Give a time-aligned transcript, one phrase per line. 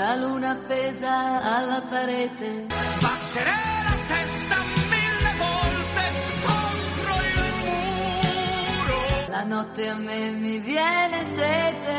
[0.00, 2.66] la luna appesa alla parete.
[2.70, 3.56] Sbattere
[3.88, 4.56] la testa
[4.92, 6.04] mille volte
[6.46, 8.98] contro il muro.
[9.28, 11.98] La notte a me mi viene sete.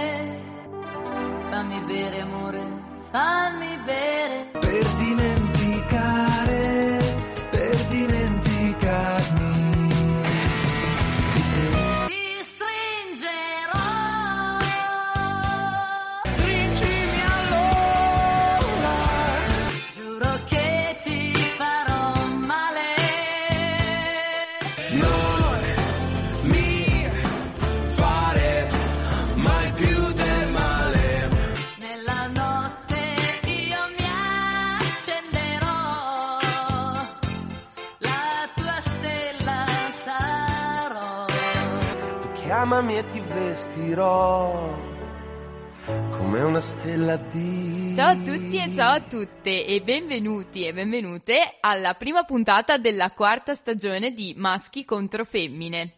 [1.50, 2.64] Fammi bere amore,
[3.12, 4.50] fammi bere.
[4.60, 6.31] per dimenticare,
[42.82, 44.76] Chiamami e ti vestirò
[46.10, 47.94] come una stella di...
[47.96, 53.12] Ciao a tutti e ciao a tutte e benvenuti e benvenute alla prima puntata della
[53.12, 55.98] quarta stagione di Maschi contro Femmine.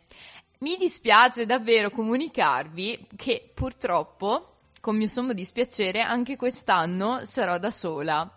[0.58, 8.30] Mi dispiace davvero comunicarvi che purtroppo, con mio sommo dispiacere, anche quest'anno sarò da sola.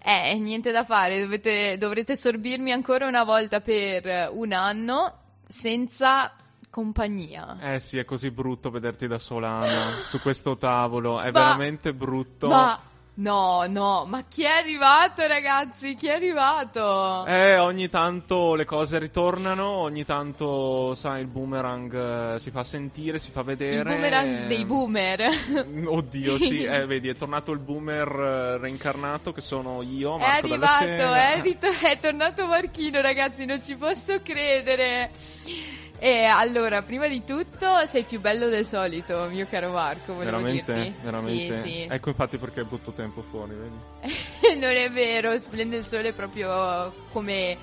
[0.00, 5.16] Eh, niente da fare, dovete- dovrete sorbirmi ancora una volta per un anno
[5.48, 6.36] senza
[6.72, 7.58] compagnia.
[7.60, 11.92] Eh sì, è così brutto vederti da sola Anna, su questo tavolo, è Ma- veramente
[11.92, 12.48] brutto.
[12.48, 12.80] Ma
[13.16, 15.94] no, no, ma chi è arrivato, ragazzi?
[15.94, 17.26] Chi è arrivato?
[17.26, 23.18] Eh, ogni tanto le cose ritornano, ogni tanto, sai, il boomerang eh, si fa sentire,
[23.18, 23.76] si fa vedere.
[23.76, 25.28] Il boomerang dei boomer.
[25.84, 30.48] Oddio, sì, eh, vedi, è tornato il boomer eh, reincarnato che sono io, È Marco
[30.48, 35.10] Dalla arrivato, è, rit- è tornato Marchino, ragazzi, non ci posso credere.
[36.04, 40.72] E allora, prima di tutto, sei più bello del solito, mio caro Marco, volevo Veramente,
[40.74, 40.94] dirti.
[41.00, 41.54] veramente.
[41.62, 41.86] Sì, sì.
[41.88, 44.58] Ecco infatti perché è brutto tempo fuori, vedi?
[44.58, 47.56] non è vero, splende il sole proprio come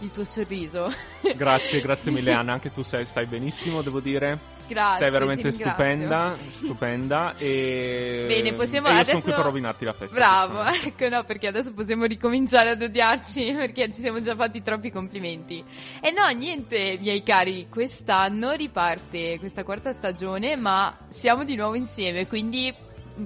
[0.00, 0.92] il tuo sorriso.
[1.36, 4.58] Grazie, grazie mille Anna, anche tu sei, stai benissimo, devo dire.
[4.70, 4.98] Grazie.
[5.00, 8.26] sei veramente stupenda, stupenda e...
[8.28, 9.18] Bene, possiamo e io adesso...
[9.18, 10.14] sono qui per rovinarti la festa.
[10.14, 14.92] Bravo, ecco no, perché adesso possiamo ricominciare ad odiarci perché ci siamo già fatti troppi
[14.92, 15.64] complimenti.
[16.00, 22.28] E no, niente, miei cari, quest'anno riparte questa quarta stagione, ma siamo di nuovo insieme,
[22.28, 22.72] quindi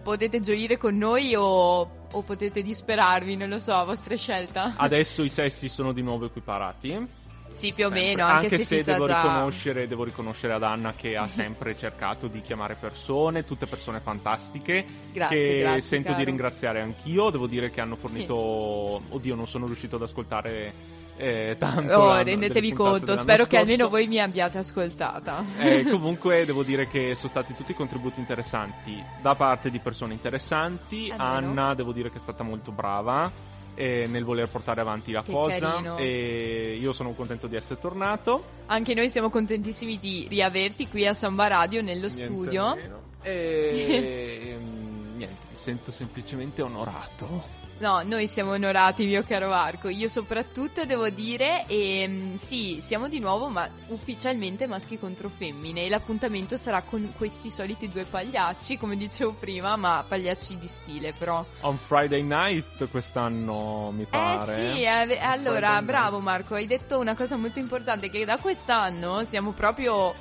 [0.02, 4.74] potete gioire con noi o, o potete disperarvi, non lo so, a vostra scelta.
[4.76, 7.22] Adesso i sessi sono di nuovo equiparati.
[7.50, 8.08] sì, più o sempre.
[8.08, 9.20] meno, anche, se, si sa devo già.
[9.22, 14.84] riconoscere, devo riconoscere ad Anna che ha sempre cercato di chiamare persone, tutte persone fantastiche,
[15.12, 16.18] Grazie, che grazie, sento caro.
[16.18, 17.30] di ringraziare anch'io.
[17.30, 18.34] Devo dire che hanno fornito.
[18.34, 20.72] Oddio, non sono riuscito ad ascoltare
[21.16, 21.92] eh, tanto.
[21.94, 23.90] Oh, rendetevi conto, spero che almeno scorso.
[23.90, 25.44] voi mi abbiate ascoltata.
[25.58, 31.08] Eh, comunque devo dire che sono stati tutti contributi interessanti da parte di persone interessanti.
[31.08, 31.22] Vero.
[31.22, 33.30] Anna devo dire che è stata molto brava
[33.74, 35.96] eh, nel voler portare avanti la Che cosa carino.
[35.98, 38.44] e io sono contento di essere tornato.
[38.66, 42.74] Anche noi siamo contentissimi di riaverti qui a Samba Radio nello Niente studio.
[42.74, 43.02] meno.
[43.22, 47.62] E mm, niente, mi sento semplicemente onorato.
[47.78, 49.88] No, noi siamo onorati, mio caro Marco.
[49.88, 55.82] Io soprattutto devo dire, ehm, sì, siamo di nuovo, ma ufficialmente maschi contro femmine.
[55.82, 61.12] E l'appuntamento sarà con questi soliti due pagliacci, come dicevo prima, ma pagliacci di stile,
[61.18, 61.44] però.
[61.60, 64.54] On Friday night quest'anno mi pare.
[64.54, 69.24] Eh sì, eh, allora, bravo Marco, hai detto una cosa molto importante, che da quest'anno
[69.24, 70.14] siamo proprio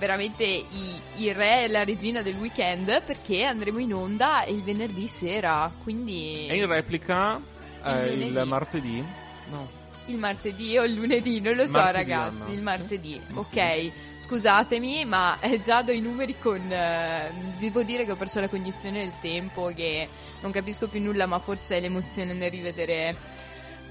[0.00, 5.06] veramente i, i re e la regina del weekend, perché andremo in onda il venerdì
[5.06, 6.48] sera, quindi...
[6.48, 7.38] E in replica
[7.84, 9.04] eh, Il il, martedì?
[9.50, 9.78] No.
[10.06, 12.52] Il martedì o il lunedì, non lo so Martedì, ragazzi, Anna.
[12.52, 13.20] il martedì.
[13.28, 13.92] Martedì.
[13.92, 16.60] Ok, scusatemi, ma eh, già do i numeri con...
[16.72, 20.08] eh, devo dire che ho perso la cognizione del tempo, che
[20.40, 23.14] non capisco più nulla, ma forse è l'emozione nel rivedere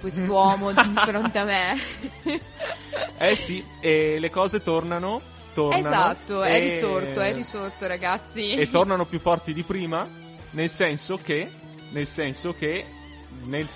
[0.01, 1.75] quest'uomo di fronte a me.
[3.19, 5.37] Eh sì, e le cose tornano.
[5.63, 8.53] Tornano esatto, è e- risorto, è risorto ragazzi.
[8.53, 10.07] E tornano più forti di prima,
[10.51, 11.51] nel senso che,
[11.91, 12.85] nel senso che,
[13.43, 13.67] nel-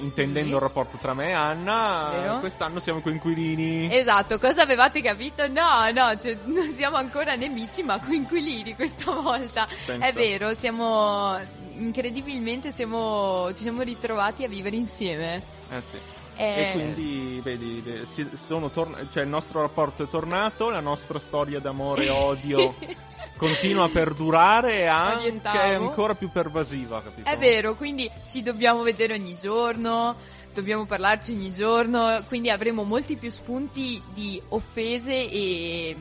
[0.00, 0.54] intendendo Sì.
[0.54, 2.38] il rapporto tra me e Anna, Vero?
[2.38, 3.92] quest'anno siamo coinquilini.
[3.94, 5.46] Esatto, cosa avevate capito?
[5.48, 9.66] No, no, cioè, non siamo ancora nemici ma coinquilini questa volta.
[9.86, 10.06] Pensa.
[10.06, 11.38] È vero, siamo
[11.74, 15.42] incredibilmente siamo, ci siamo ritrovati a vivere insieme.
[15.70, 15.98] Eh sì.
[16.40, 20.80] Eh, E quindi, vedi, de- si- sono torn- cioè il nostro rapporto è tornato, la
[20.80, 22.74] nostra storia d'amore e odio
[23.36, 27.28] continua a perdurare e anche è ancora più pervasiva, capito?
[27.28, 30.16] È vero, quindi ci dobbiamo vedere ogni giorno,
[30.54, 35.94] dobbiamo parlarci ogni giorno, quindi avremo molti più spunti di offese e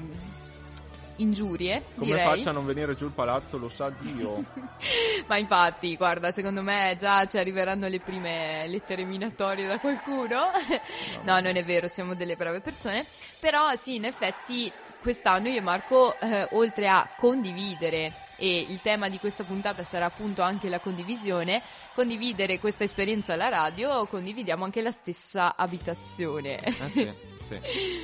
[1.22, 2.26] ingiurie, Come direi.
[2.26, 4.44] faccia a non venire giù il palazzo lo sa Dio.
[5.28, 10.52] Ma infatti, guarda, secondo me già ci arriveranno le prime lettere minatorie da qualcuno.
[11.24, 13.06] No, non è vero, siamo delle brave persone.
[13.40, 14.72] Però sì, in effetti
[15.02, 20.06] quest'anno io e Marco, eh, oltre a condividere, e il tema di questa puntata sarà
[20.06, 21.62] appunto anche la condivisione,
[21.94, 26.58] condividere questa esperienza alla radio, condividiamo anche la stessa abitazione.
[26.60, 27.14] Eh sì,
[27.48, 27.60] sì.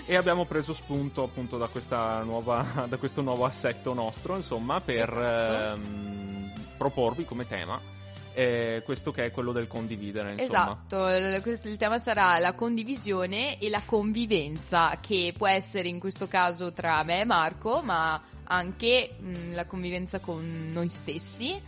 [0.05, 5.09] E abbiamo preso spunto appunto da, questa nuova, da questo nuovo assetto nostro, insomma, per
[5.09, 5.73] Esatto.
[5.75, 7.95] ehm, proporvi come tema
[8.35, 10.45] eh, questo che è quello del condividere, insomma.
[10.85, 16.27] Esatto, il, il tema sarà la condivisione e la convivenza, che può essere in questo
[16.27, 21.59] caso tra me e Marco, ma anche mh, la convivenza con noi stessi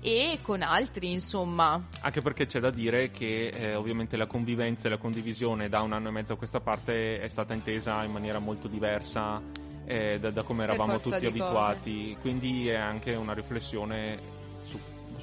[0.00, 1.82] e con altri, insomma.
[2.02, 5.92] Anche perché c'è da dire che eh, ovviamente la convivenza e la condivisione da un
[5.92, 9.42] anno e mezzo a questa parte è stata intesa in maniera molto diversa
[9.86, 12.16] eh, da, da come eravamo tutti abituati.
[12.20, 14.42] Quindi è anche una riflessione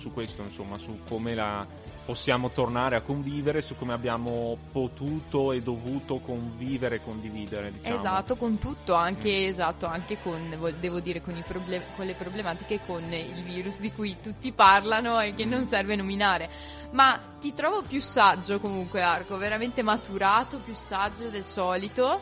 [0.02, 1.66] su, questo, insomma, su come la
[2.04, 7.72] possiamo tornare a convivere, su come abbiamo potuto e dovuto convivere e condividere.
[7.72, 7.96] Diciamo.
[7.96, 12.16] Esatto, con tutto, anche, esatto, anche con, vo- devo dire, con, i problem- con le
[12.16, 16.50] problematiche, con il virus di cui tutti parlano e che non serve nominare.
[16.92, 22.20] Ma ti trovo più saggio comunque, Arco, veramente maturato, più saggio del solito.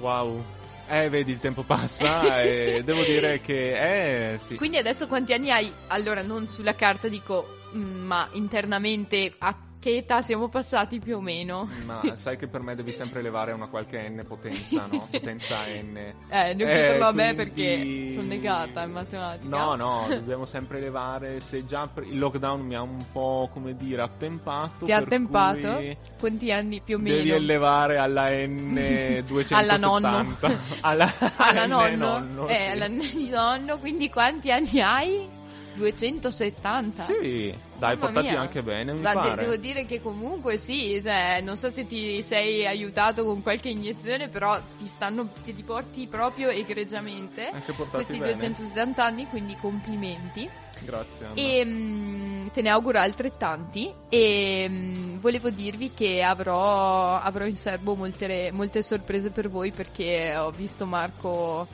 [0.00, 0.42] Wow.
[0.92, 4.56] Eh, vedi, il tempo passa e devo dire che eh sì.
[4.56, 5.72] Quindi adesso quanti anni hai?
[5.86, 11.20] Allora, non sulla carta dico, mm, ma internamente a che età siamo passati più o
[11.22, 11.66] meno?
[11.86, 15.08] Ma sai che per me devi sempre elevare una qualche n potenza, no?
[15.10, 15.96] Potenza n.
[15.96, 19.48] Eh, non Eh, chiederlo a me quindi- perché sono negata in matematica.
[19.56, 21.40] No, no, dobbiamo sempre elevare.
[21.40, 24.84] Se già il lockdown mi ha un po', come dire, attempato.
[24.84, 25.74] Ti ha per tempato?
[25.76, 27.16] cui Quanti anni più o meno?
[27.16, 29.56] Devi elevare alla N 270.
[29.56, 30.36] Alla nonno.
[30.82, 32.70] alla, alla N nonno, nonno, eh, sì.
[32.70, 35.38] alla n- nonno, quindi quanti anni hai?
[35.74, 37.02] 270?
[37.04, 38.40] Sì, dai, Mamma portati mia.
[38.40, 39.42] anche bene, mi pare.
[39.42, 44.28] devo dire che comunque sì, cioè, non so se ti sei aiutato con qualche iniezione,
[44.28, 47.48] però ti stanno, te li porti proprio egregiamente.
[47.48, 48.34] Anche Questi bene.
[48.34, 50.48] 270 anni, quindi complimenti.
[50.80, 51.26] Grazie.
[51.26, 51.34] Anna.
[51.34, 53.92] E mm, te ne auguro altrettanti.
[54.08, 60.36] E mm, volevo dirvi che avrò, avrò in serbo molte, molte sorprese per voi perché
[60.36, 61.66] ho visto Marco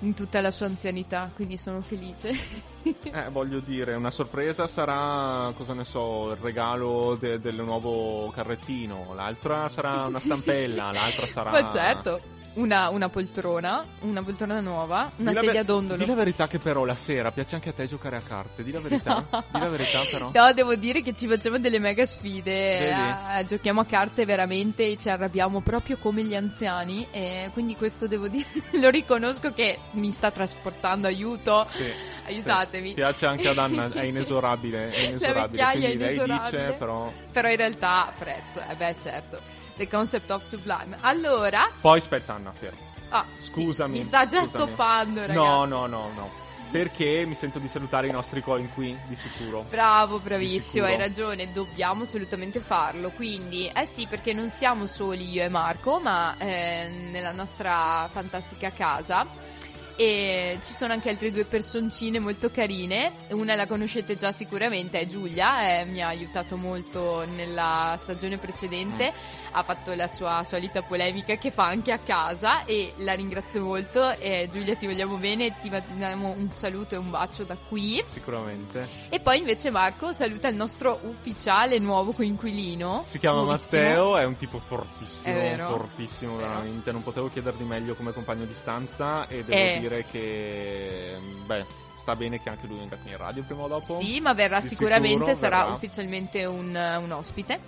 [0.00, 2.68] in tutta la sua anzianità, quindi sono felice.
[3.12, 9.12] Eh, voglio dire, una sorpresa sarà, cosa ne so, il regalo de- del nuovo carrettino,
[9.14, 11.50] l'altra sarà una stampella, l'altra sarà...
[11.60, 12.20] Ma certo,
[12.54, 15.98] una, una poltrona, una poltrona nuova, una Di la sedia a ver- dondolo.
[16.02, 18.72] Di la verità che però la sera piace anche a te giocare a carte, di
[18.72, 20.30] la verità, di la verità però.
[20.34, 22.90] No, devo dire che ci facciamo delle mega sfide.
[22.90, 27.06] Eh, giochiamo a carte veramente e ci arrabbiamo proprio come gli anziani.
[27.10, 28.46] E quindi questo devo dire,
[28.80, 31.66] lo riconosco che mi sta trasportando aiuto.
[31.68, 31.84] Sì,
[32.26, 32.88] Aiutatemi.
[32.88, 32.94] sì.
[32.94, 35.48] Piace anche ad Anna, è inesorabile, è inesorabile.
[35.48, 36.62] vecchiaia è inesorabile.
[36.62, 37.12] dice però...
[37.32, 38.60] Però in realtà apprezzo.
[38.68, 39.40] Eh beh, certo.
[39.80, 40.98] The concept of sublime.
[41.00, 42.76] Allora, Poi aspetta Anna, fermo.
[43.08, 43.96] ah, Scusami.
[43.96, 44.64] mi sta già scusami.
[44.66, 45.38] stoppando, ragazzi.
[45.38, 46.30] No, no, no, no.
[46.70, 49.64] Perché mi sento di salutare i nostri coin qui, di sicuro.
[49.70, 50.86] Bravo, bravissimo, sicuro.
[50.86, 53.08] hai ragione, dobbiamo assolutamente farlo.
[53.08, 58.70] Quindi, eh sì, perché non siamo soli io e Marco, ma eh, nella nostra fantastica
[58.72, 59.26] casa.
[60.00, 63.12] E ci sono anche altre due personcine molto carine.
[63.32, 69.12] Una la conoscete già sicuramente, è Giulia, eh, mi ha aiutato molto nella stagione precedente.
[69.50, 74.16] Ha fatto la sua solita polemica che fa anche a casa e la ringrazio molto.
[74.18, 78.00] E Giulia, ti vogliamo bene, ti diamo un saluto e un bacio da qui.
[78.02, 78.88] Sicuramente.
[79.10, 83.04] E poi invece Marco saluta il nostro ufficiale nuovo coinquilino.
[83.06, 83.82] Si chiama nuovissimo.
[83.82, 86.90] Matteo, è un tipo fortissimo, fortissimo veramente.
[86.90, 89.78] Non potevo chiedergli meglio come compagno di stanza e devo Eh.
[89.78, 91.64] dire che, beh,
[91.98, 93.98] sta bene che anche lui venga qui in radio prima o dopo.
[93.98, 95.74] Sì, ma verrà Di sicuramente, sarà verrà.
[95.74, 97.60] ufficialmente un, un ospite.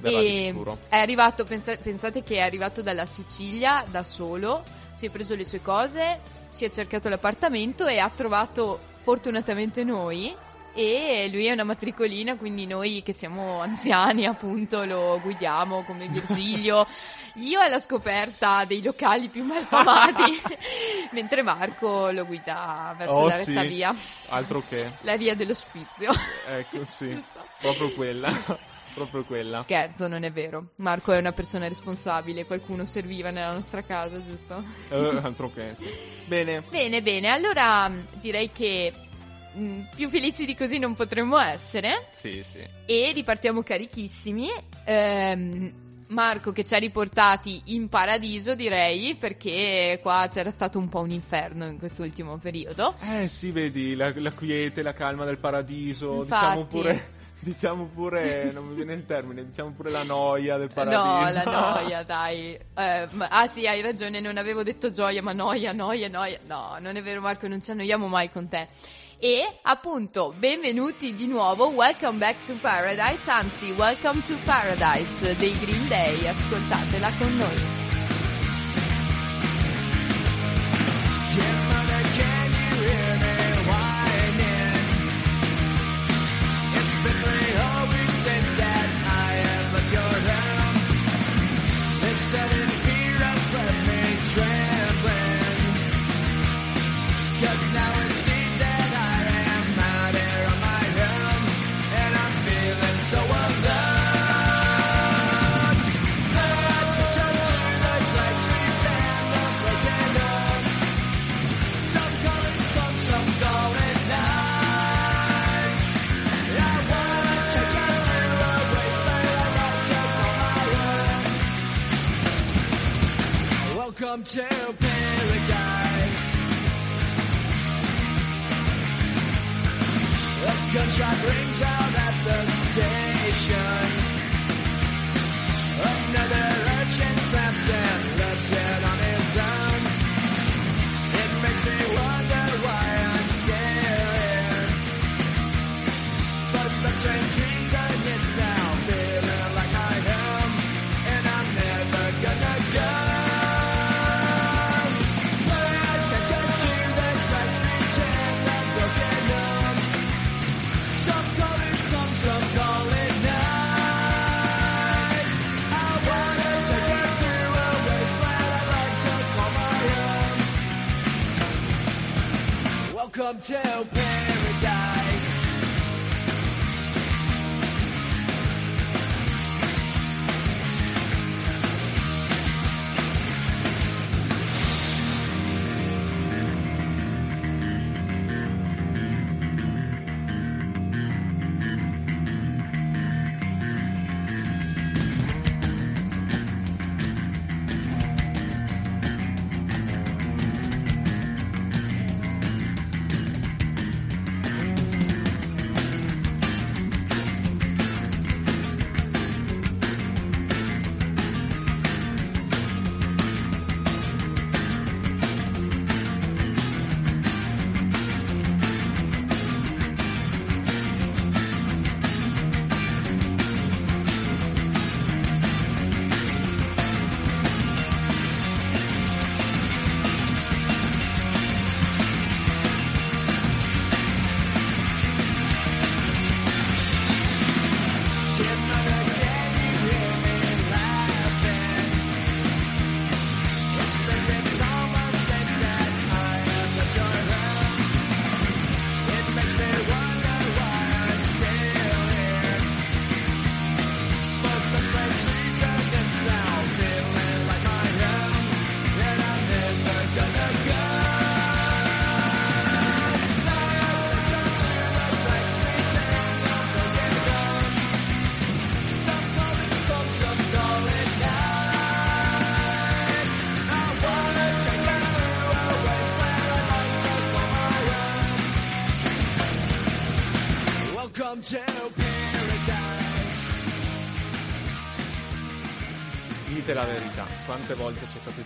[0.00, 0.54] Verrà e
[0.88, 4.62] è arrivato, pensa- pensate che è arrivato dalla Sicilia da solo,
[4.94, 6.20] si è preso le sue cose,
[6.50, 10.34] si è cercato l'appartamento e ha trovato fortunatamente noi.
[10.78, 16.86] E lui è una matricolina, quindi noi che siamo anziani, appunto, lo guidiamo come Virgilio.
[17.34, 20.40] Io alla scoperta dei locali più malfamati,
[21.10, 23.46] mentre Marco lo guida verso Oh, la sì.
[23.54, 23.92] retta via,
[24.28, 26.12] Altro che, la via dell'ospizio.
[26.46, 27.44] ecco sì, Giusto?
[27.60, 28.32] proprio quella,
[28.94, 29.62] proprio quella.
[29.62, 30.68] Scherzo, non è vero.
[30.76, 34.62] Marco è una persona responsabile, qualcuno serviva nella nostra casa, giusto?
[34.90, 35.92] Eh, altro che, sì.
[36.26, 38.92] Bene, Bene, bene, allora direi che
[39.58, 42.66] mh, più felici di così non potremmo essere sì, sì.
[42.86, 44.48] e ripartiamo carichissimi.
[44.84, 51.00] Ehm, Marco che ci ha riportati in paradiso, direi, perché qua c'era stato un po'
[51.00, 52.94] un inferno in quest'ultimo periodo.
[53.02, 56.44] Eh sì, vedi, la, la quiete, la calma del paradiso, Infatti.
[56.44, 57.16] diciamo pure...
[57.40, 61.38] Diciamo pure, non mi viene il termine, diciamo pure la noia del paradiso.
[61.38, 62.58] No, la noia, dai.
[62.74, 66.40] Eh, ma- ah sì, hai ragione, non avevo detto gioia, ma noia, noia, noia.
[66.48, 68.66] No, non è vero Marco, non ci annoiamo mai con te.
[69.20, 75.88] E appunto, benvenuti di nuovo, welcome back to Paradise, anzi, welcome to Paradise dei Green
[75.88, 77.87] Day, ascoltatela con noi.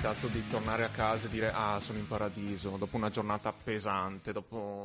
[0.02, 4.32] Capitato di tornare a casa e dire ah sono in paradiso, dopo una giornata pesante,
[4.32, 4.81] dopo,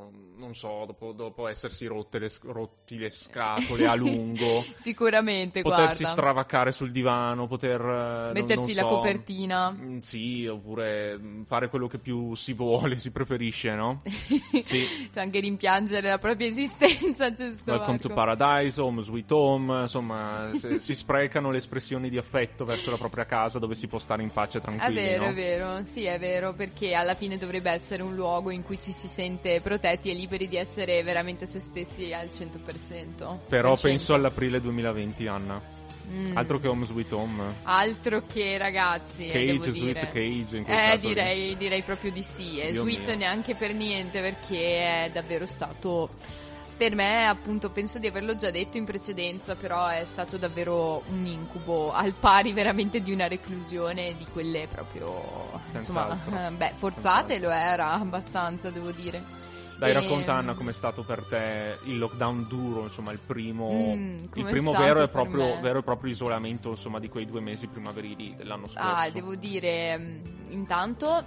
[0.47, 6.21] non so, dopo, dopo essersi rotte le, rotti le scatole a lungo, Sicuramente, potersi guarda.
[6.21, 7.81] stravacare sul divano, poter...
[7.81, 9.71] eh, non- Mettersi non la so, copertina.
[9.71, 14.01] mm, Sì, oppure mm, fare quello che più si vuole, si preferisce, no?
[14.63, 15.09] Sì.
[15.13, 17.71] Cioè, anche rimpiangere la propria esistenza, giusto?
[17.71, 18.35] Welcome to Marco?
[18.35, 23.25] Paradise, Home Sweet Home, insomma, se- si sprecano le espressioni di affetto verso la propria
[23.25, 25.29] casa dove si può stare in pace È tranquilli, vero, no?
[25.29, 28.91] è vero, sì è vero, perché alla fine dovrebbe essere un luogo in cui ci
[28.91, 33.39] si sente protetti e liberi di essere veramente se stessi al 100%.
[33.47, 34.13] Però Al penso 100.
[34.13, 35.59] all'aprile 2020, Anna.
[36.09, 36.37] Mm.
[36.37, 37.43] Altro che Home Sweet Home.
[37.63, 39.73] Altro che ragazzi, eh, Cage, dire.
[39.73, 41.01] Sweet Cage, in quel Eh, lì.
[41.07, 42.59] direi, direi proprio di sì.
[42.59, 43.15] E Dio Sweet mio.
[43.17, 46.11] neanche per niente perché è davvero stato
[46.77, 51.25] per me, appunto, penso di averlo già detto in precedenza, però è stato davvero un
[51.25, 56.45] incubo al pari veramente di una reclusione di quelle proprio, insomma, Senz'altro.
[56.47, 57.47] eh, beh, forzate Senz'altro.
[57.49, 59.23] lo era abbastanza, devo dire.
[59.77, 64.17] Dai, E- racconta Anna com'è stato per te il lockdown duro, insomma, il primo, Mm,
[64.33, 68.35] il primo vero, e proprio, vero e proprio isolamento, insomma, di quei due mesi primaverili
[68.35, 68.87] dell'anno scorso.
[68.87, 71.23] Ah, devo dire, mm, intanto,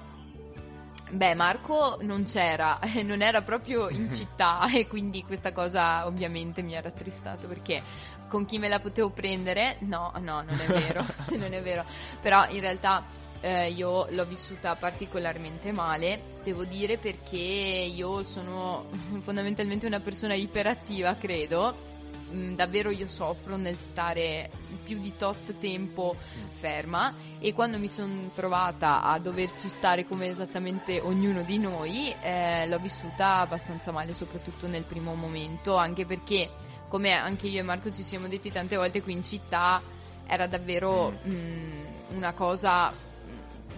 [1.10, 6.76] beh, Marco non c'era, non era proprio in città e quindi questa cosa ovviamente mi
[6.76, 7.82] ha rattristato perché
[8.28, 9.76] con chi me la potevo prendere?
[9.80, 11.04] No, no, non è vero,
[11.36, 11.84] non è vero.
[12.20, 13.04] Però in realtà
[13.40, 18.86] eh, io l'ho vissuta particolarmente male, devo dire, perché io sono
[19.20, 21.88] fondamentalmente una persona iperattiva, credo.
[22.32, 24.50] Mm, Davvero io soffro nel stare
[24.84, 26.14] più di tot tempo
[26.60, 32.66] ferma e quando mi sono trovata a doverci stare come esattamente ognuno di noi eh,
[32.68, 36.50] l'ho vissuta abbastanza male soprattutto nel primo momento anche perché
[36.88, 39.80] come anche io e Marco ci siamo detti tante volte qui in città
[40.26, 43.09] era davvero mm, una cosa mm,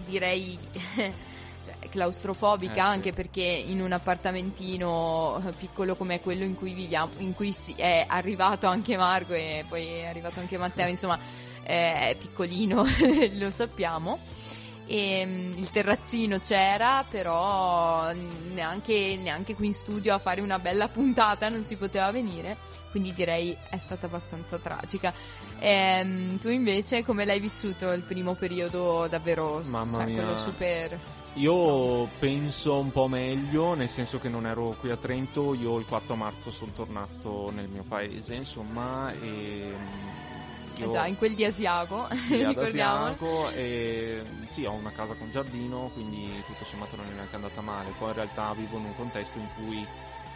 [0.05, 0.57] direi
[0.95, 2.79] cioè, claustrofobica Eh, sì.
[2.81, 7.73] anche perché in un appartamentino eh, piccolo come quello in cui viviamo in cui si-
[7.75, 11.17] è arrivato anche Marco e poi è arrivato anche Matteo insomma
[11.63, 12.83] eh, è piccolino
[13.33, 14.19] lo sappiamo
[14.85, 20.87] e mm, il terrazzino c'era però neanche, neanche qui in studio a fare una bella
[20.87, 22.57] puntata non si poteva venire
[22.91, 25.13] quindi direi è stata abbastanza tragica
[25.65, 30.21] Ehm, tu invece come l'hai vissuto il primo periodo davvero Mamma sai, mia.
[30.21, 30.99] quello super
[31.35, 35.85] Io penso un po' meglio, nel senso che non ero qui a Trento, io il
[35.85, 39.73] 4 marzo sono tornato nel mio paese, insomma, e...
[40.77, 44.91] mm, eh io- già in quel di Asiago Sì, ad Asiago e sì, ho una
[44.91, 47.93] casa con giardino, quindi tutto sommato non è neanche andata male.
[47.97, 49.85] Poi in realtà vivo in un contesto in cui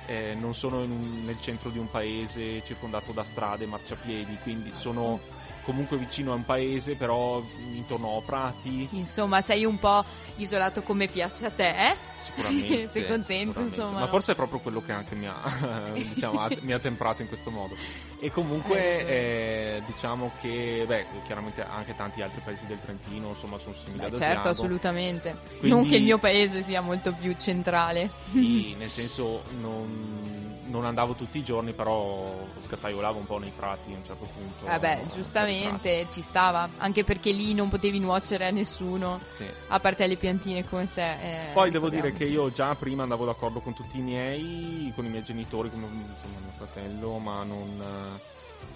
[0.08, 5.20] eh, non sono un- nel centro di un paese circondato da strade, marciapiedi, quindi sono
[5.64, 8.88] comunque vicino a un paese, però intorno ho prati.
[8.92, 10.06] insomma sei un po'
[10.38, 11.98] isolato come piace a te eh?
[12.20, 12.88] Sicuramente.
[12.88, 13.26] sei contento
[13.60, 13.62] sicuramente.
[13.62, 14.08] insomma Ma no?
[14.08, 17.76] forse è proprio quello che anche mi ha, diciamo, mi ha temprato in questo modo.
[18.20, 19.10] E comunque ragione.
[19.10, 24.06] eh, diciamo che, beh, chiaramente anche tanti altri paesi del Trentino, insomma, sono simili Beh,
[24.06, 24.50] ad certo Asiago.
[24.50, 30.62] assolutamente Quindi- non che il mio paese sia molto più centrale Sì, nel senso non,
[30.66, 32.34] non andavo tutti i giorni, però
[32.66, 34.66] scattaiolavo un po' nei prati a un certo punto.
[34.66, 39.46] Vabbè, Per i giustamente ci stava, anche perché lì non potevi nuocere a nessuno, sì.
[39.68, 41.12] a parte alle piantine come te.
[41.50, 45.06] eh, Poi devo dire che io già prima andavo d'accordo con tutti i miei, con
[45.06, 48.17] i miei genitori, con insomma, mio fratello, ma non, eh,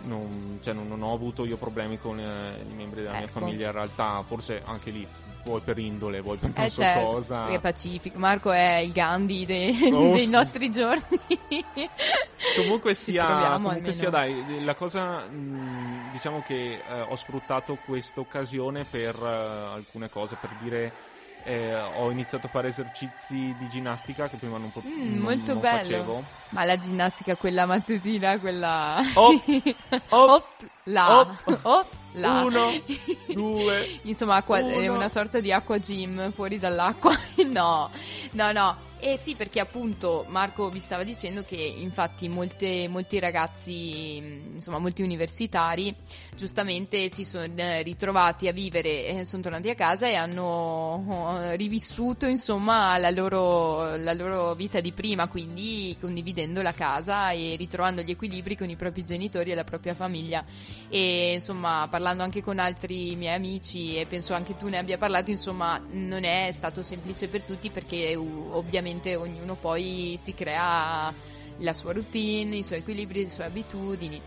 [0.04, 3.40] non- cioè, non- non ho avuto io problemi con eh, i membri della mia Ecco.
[3.40, 5.06] famiglia in realtà, forse anche lì,
[5.44, 7.48] vuoi per indole, vuoi per non Eh so certo, cosa.
[7.48, 8.20] è pacifico.
[8.20, 10.32] Marco è il Gandhi dei, Oh, dei sì.
[10.32, 11.20] nostri giorni.
[12.56, 18.84] Comunque sia, comunque sia dai, la cosa, mh, diciamo che eh, ho sfruttato questa occasione
[18.84, 20.92] per eh, alcune cose, per dire,
[21.44, 25.54] eh, ho iniziato a fare esercizi di ginnastica che prima non, po- Mm, non- molto
[25.54, 25.78] non bello.
[25.98, 26.24] facevo.
[26.50, 29.00] Ma la ginnastica, quella mattutina, quella...
[29.14, 30.46] Op, op, Op,
[30.84, 31.20] là.
[31.20, 31.60] op.
[31.64, 32.42] Op, là.
[32.42, 32.72] Uno,
[33.34, 34.94] due, Insomma, acqua- è uno.
[34.96, 37.18] una sorta di acqua gym fuori dall'acqua.
[37.52, 37.90] no,
[38.32, 38.90] no, no.
[39.04, 45.02] Eh sì, perché appunto Marco vi stava dicendo che infatti molte- molti ragazzi, insomma molti
[45.02, 45.96] universitari,
[46.36, 51.56] giustamente si sono eh, ritrovati a vivere, eh, sono tornati a casa e hanno eh,
[51.56, 58.04] rivissuto insomma la loro, la loro vita di prima, quindi condividendo la casa e ritrovando
[58.04, 60.46] gli equilibri con i propri genitori e la propria famiglia.
[60.90, 65.32] E insomma parlando anche con altri miei amici e penso anche tu ne abbia parlato
[65.32, 68.52] insomma non è stato semplice per tutti perché uh,
[68.92, 71.14] ovviamente ognuno poi si crea
[71.58, 74.22] la sua routine, i suoi equilibri, le sue abitudini.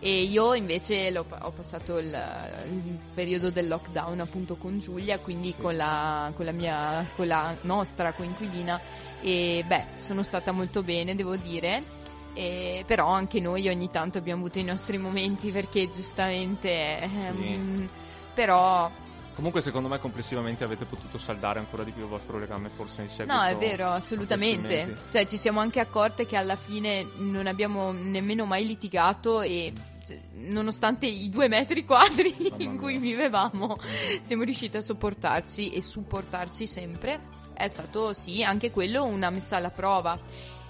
[0.00, 5.76] E io invece ho passato il, il periodo del lockdown appunto con Giulia quindi con,
[5.76, 8.80] la, con la mia con la nostra coinquilina.
[9.22, 12.02] E beh sono stata molto bene devo dire.
[12.34, 17.88] E però anche noi ogni tanto abbiamo avuto i nostri momenti perché giustamente ehm,
[18.34, 18.90] però
[19.34, 23.08] Comunque secondo me complessivamente avete potuto saldare ancora di più il vostro legame forse in
[23.08, 23.34] seguito.
[23.36, 28.44] no è vero assolutamente cioè ci siamo anche accorte che alla fine non abbiamo nemmeno
[28.44, 29.72] mai litigato e
[30.06, 32.80] cioè, nonostante i due metri quadri Mamma in mia.
[32.80, 33.76] cui vivevamo
[34.22, 37.20] siamo riusciti a sopportarci e supportarci sempre
[37.54, 40.16] è stato sì anche quello una messa alla prova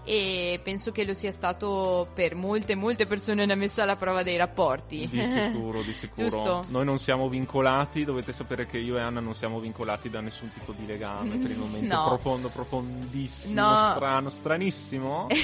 [0.04, 4.36] e penso che lo sia stato per molte molte persone una messa alla prova dei
[4.36, 6.28] rapporti Di sicuro, di sicuro.
[6.28, 6.64] Giusto.
[6.68, 10.50] Noi non siamo vincolati, dovete sapere che io e Anna non siamo vincolati da nessun
[10.52, 12.06] tipo di legame, per il momento No.
[12.08, 13.92] profondo, profondissimo, No.
[13.94, 15.26] strano, stranissimo.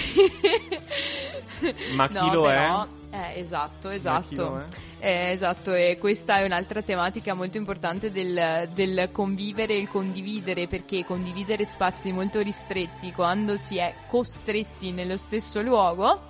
[1.94, 4.58] Ma chi No, lo però- Eh, esatto, esatto.
[4.58, 4.64] è?
[5.00, 10.66] Eh, esatto, e questa è un'altra tematica molto importante del, del convivere e il condividere,
[10.66, 16.28] perché condividere spazi molto ristretti quando si è costretti nello stesso luogo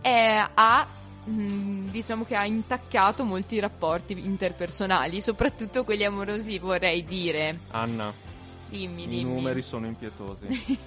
[0.00, 0.86] eh, ha,
[1.28, 7.58] mm, diciamo che ha intaccato molti rapporti interpersonali, soprattutto quelli amorosi, vorrei dire.
[7.70, 8.12] Anna,
[8.76, 9.22] Dimmi, i dimmi.
[9.34, 10.46] numeri sono impietosi.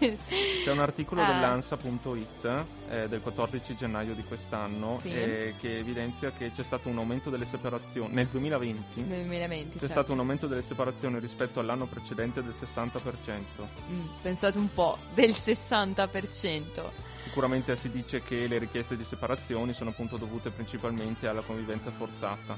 [0.64, 1.26] C'è un articolo Ah.
[1.28, 5.14] dell'ANSA.it eh, del 14 gennaio di quest'anno Sì.
[5.14, 9.02] eh, che evidenzia che c'è stato un aumento delle separazioni nel 2020.
[9.02, 9.88] Nel 2020, C'è certo.
[9.94, 13.68] stato un aumento delle separazioni rispetto all'anno precedente del 60%.
[13.90, 16.92] Mm, pensate un po', del 60%.
[17.24, 22.56] Sicuramente si dice che le richieste di separazioni sono appunto dovute principalmente alla convivenza forzata,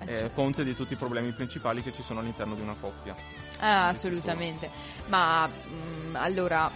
[0.00, 0.30] Eh, eh, certo.
[0.34, 3.14] fonte di tutti i problemi principali che ci sono all'interno di una coppia.
[3.60, 4.70] Ah, assolutamente.
[5.06, 6.70] Ma mm, allora,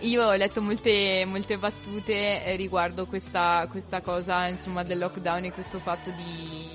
[0.00, 5.52] io ho letto molte, molte battute eh, riguardo questa, questa cosa, insomma, del lockdown e
[5.52, 6.68] questo fatto di,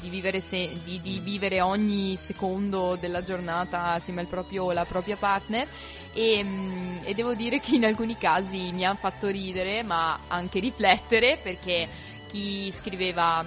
[0.00, 5.16] di vivere, se- di, di vivere ogni secondo della giornata assieme al proprio, la propria
[5.16, 5.68] partner.
[6.12, 10.58] E, mm, e devo dire che in alcuni casi mi ha fatto ridere, ma anche
[10.58, 11.88] riflettere, perché
[12.26, 13.44] chi scriveva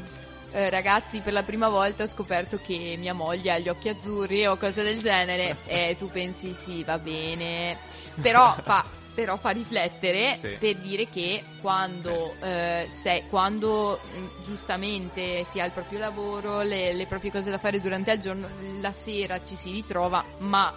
[0.52, 4.46] eh, ragazzi, per la prima volta ho scoperto che mia moglie ha gli occhi azzurri
[4.46, 5.58] o cose del genere.
[5.66, 7.78] E tu pensi, sì, va bene.
[8.22, 8.84] Però fa,
[9.14, 10.58] però fa riflettere Sì.
[10.60, 16.94] per dire che quando, eh, sei- quando mh, giustamente si ha il proprio lavoro, le,
[16.94, 20.74] le proprie cose da fare durante il giorno, la sera ci si ritrova, ma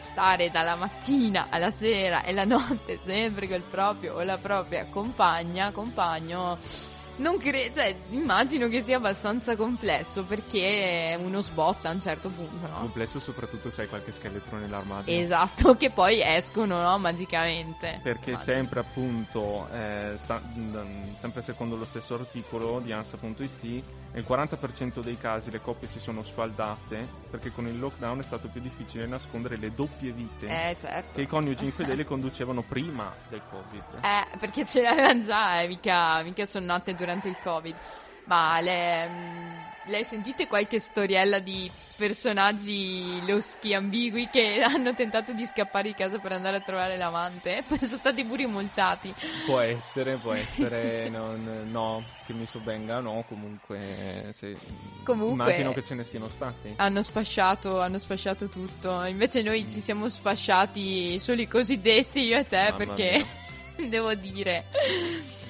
[0.00, 5.70] stare dalla mattina alla sera e la notte sempre col proprio o la propria compagna,
[5.72, 6.58] compagno.
[7.16, 12.66] Non credo, cioè, immagino che sia abbastanza complesso perché uno sbotta a un certo punto,
[12.66, 12.78] no?
[12.80, 15.16] Complesso soprattutto se hai qualche scheletro nell'armadio.
[15.16, 16.98] Esatto, che poi escono, no?
[16.98, 18.00] Magicamente.
[18.02, 20.42] Perché Ma- sempre appunto, eh, sta-
[21.20, 23.82] sempre secondo lo stesso articolo di ANSA.it,
[24.14, 28.46] nel 40% dei casi le coppie si sono sfaldate perché con il lockdown è stato
[28.48, 31.14] più difficile nascondere le doppie vite Eh, certo.
[31.14, 33.82] che i coniugi infedeli conducevano prima del Covid.
[34.04, 37.74] Eh, perché ce l'avevano già, eh, mica, mica sono nate durante il Covid.
[38.26, 39.10] Ma le,
[39.86, 45.94] le hai sentite qualche storiella di personaggi loschi, ambigui che hanno tentato di scappare di
[45.94, 47.62] casa per andare a trovare l'amante?
[47.66, 49.14] Poi sono stati pure multati.
[49.46, 54.56] Può essere, può essere, non- no, che mi sovvenga, no, comunque, se-
[55.04, 56.72] Comunque- immagino che ce ne siano stati.
[56.76, 59.02] Hanno sfasciato, hanno sfasciato tutto.
[59.04, 63.24] Invece noi ci siamo sfasciati solo i cosiddetti, io e te, Mamma perché
[63.88, 64.64] devo dire.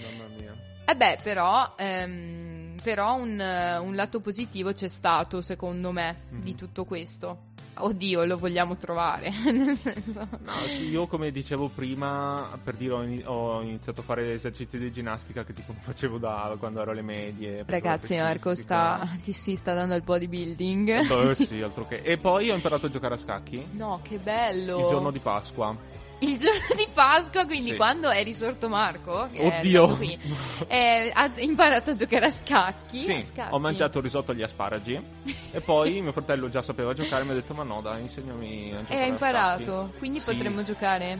[0.02, 0.54] Mamma mia.
[0.86, 6.40] Eh beh, però, ehm, però un, eh, un lato positivo c'è stato, secondo me, Mhm.
[6.42, 7.52] di tutto questo.
[7.76, 9.30] Oddio, lo vogliamo trovare.
[9.50, 10.28] Nel senso.
[10.44, 14.78] No, sì, io come dicevo prima, per dire, ho, ini- ho iniziato a fare esercizi
[14.78, 17.64] di ginnastica che tipo facevo da quando ero alle medie.
[17.66, 20.88] Ragazzi, Marco sta, ti si sta dando il bodybuilding.
[21.30, 21.96] Eh, sì, altro che.
[22.02, 24.78] E poi ho imparato a giocare a scacchi No, che bello.
[24.78, 25.76] il giorno di Pasqua.
[26.24, 27.76] Il giorno di Pasqua, quindi Sì.
[27.76, 29.96] quando è risorto Marco, Oddio!
[29.96, 30.18] qui,
[30.68, 32.98] eh, ha imparato a giocare a scacchi.
[32.98, 33.54] Sì, A scacchi.
[33.54, 35.00] ho mangiato il risotto agli asparagi
[35.50, 38.72] e poi mio fratello già sapeva giocare e mi ha detto ma no dai insegnami
[38.72, 41.18] a giocare E hai a imparato, scacchi." quindi Sì, potremmo giocare.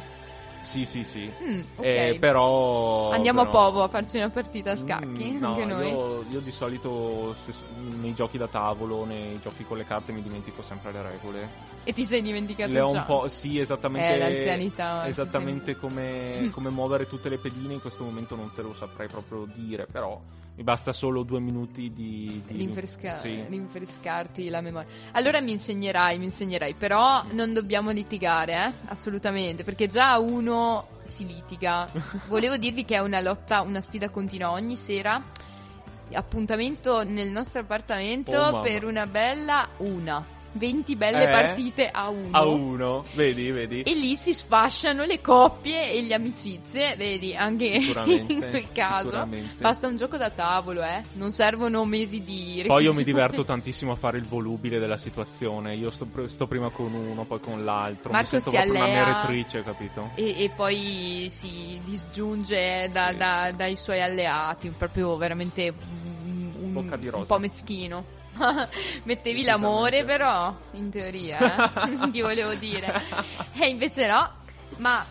[0.65, 1.31] Sì, sì, sì.
[1.43, 1.85] Mm, ok.
[1.85, 5.65] Eh, però Andiamo a però- Povo a farci una partita a scacchi, Mm, no, anche
[5.67, 5.89] noi.
[5.89, 7.53] Io, io di solito se-
[8.01, 11.49] nei giochi da tavolo, nei giochi con le carte mi dimentico sempre le regole.
[11.85, 12.99] E ti sei dimenticato Le ho già.
[13.01, 14.15] un po', sì, esattamente.
[14.15, 18.75] Eh, l'anzianità, Esattamente come, come muovere tutte le pedine in questo momento non te lo
[18.75, 20.19] saprei proprio dire, però
[20.57, 22.43] mi basta solo due minuti di.
[22.47, 23.45] di Rinfresca- sì.
[23.49, 24.89] rinfrescarti la memoria.
[25.13, 28.73] Allora mi insegnerai, mi insegnerai, però non dobbiamo litigare, eh?
[28.87, 31.89] assolutamente, perché già uno si litiga.
[32.29, 35.23] Volevo dirvi che è una lotta, una sfida continua ogni sera.
[36.13, 40.25] Appuntamento nel nostro appartamento Oh, per una bella una.
[40.57, 41.31] 20 belle Eh?
[41.31, 42.29] partite a uno.
[42.31, 43.83] A uno, vedi, vedi.
[43.83, 49.29] E lì si sfasciano le coppie e le amicizie, vedi, anche in quel caso.
[49.59, 51.03] Basta un gioco da tavolo, eh.
[51.15, 55.75] Non servono mesi di Poi io mi diverto tantissimo a fare il volubile della situazione.
[55.75, 58.13] Io sto, sto prima con uno, poi con l'altro.
[58.13, 60.11] Marco mi sento si proprio una allea- meretrice, capito?
[60.15, 63.17] E, e poi si disgiunge da- Sì.
[63.17, 68.23] da- dai suoi alleati, proprio veramente un, un- un po' meschino.
[69.05, 72.11] Mettevi l'amore però, in teoria, eh?
[72.11, 73.03] ti volevo dire.
[73.59, 74.31] E invece no,
[74.79, 75.05] ma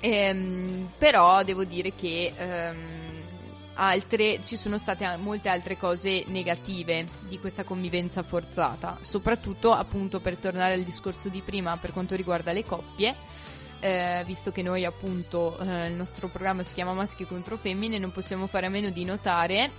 [0.00, 3.02] ehm, però devo dire che ehm,
[3.74, 10.36] altre, ci sono state molte altre cose negative di questa convivenza forzata, soprattutto appunto per
[10.36, 13.14] tornare al discorso di prima per quanto riguarda le coppie.
[13.80, 18.12] eh, visto che noi appunto eh, il nostro programma si chiama Maschi contro Femmine, non
[18.12, 19.70] possiamo fare a meno di notare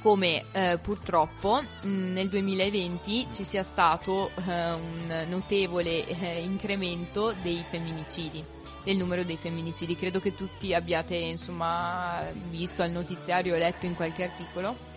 [0.00, 7.64] come eh, purtroppo mh, nel 2020 ci sia stato eh, un notevole eh, incremento dei
[7.68, 8.44] femminicidi
[8.82, 9.96] del numero dei femminicidi.
[9.96, 14.88] Credo che tutti abbiate insomma visto al notiziario o letto in qualche articolo.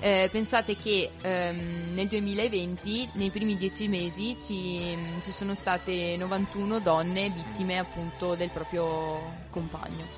[0.00, 6.78] Eh, pensate che ehm, nel 2020 nei primi dieci mesi ci, ci sono state 91
[6.78, 10.17] donne vittime appunto del proprio compagno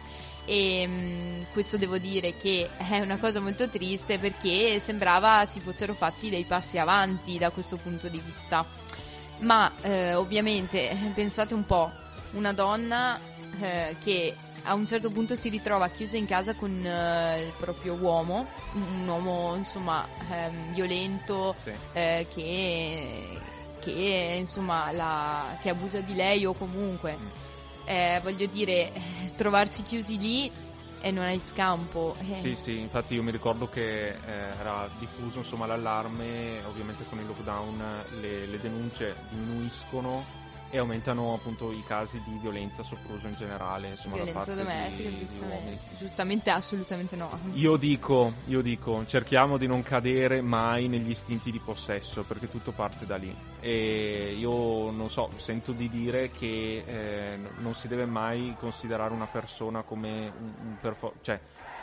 [0.50, 5.94] e mh, questo devo dire che è una cosa molto triste perché sembrava si fossero
[5.94, 8.66] fatti dei passi avanti da questo punto di vista.
[9.38, 11.92] Ma eh, ovviamente pensate un po',
[12.32, 13.20] una donna
[13.60, 14.34] eh, che
[14.64, 19.06] a un certo punto si ritrova chiusa in casa con eh, il proprio uomo, un
[19.06, 21.72] uomo insomma ehm, violento Sì.
[21.92, 23.38] eh, che,
[23.78, 27.26] che insomma la, che abusa di lei o comunque Mm.
[27.90, 29.00] Eh, voglio dire eh,
[29.34, 30.50] trovarsi chiusi lì
[31.00, 32.14] e non hai scampo.
[32.20, 34.16] Eh, Sì, sì, infatti io mi ricordo che eh,
[34.60, 37.82] era diffuso insomma, l'allarme, ovviamente con il lockdown
[38.20, 40.38] le, le denunce diminuiscono
[40.70, 45.78] e aumentano appunto i casi di violenza sopruso in generale, insomma, violenza domestica giustamente.
[45.96, 51.58] giustamente assolutamente no Io dico, io dico, cerchiamo di non cadere mai negli istinti di
[51.58, 53.34] possesso, perché tutto parte da lì.
[53.58, 59.26] E io non so, sento di dire che eh, non si deve mai considerare una
[59.26, 61.38] persona come un, un per, fo- cioè,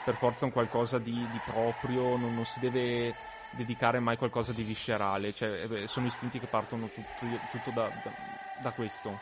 [0.06, 3.13] per forza un qualcosa di, di proprio, non, non si deve
[3.52, 8.37] dedicare mai qualcosa di viscerale, cioè, eh, sono istinti che partono tutti- tutto da, da-
[8.58, 9.20] da questo.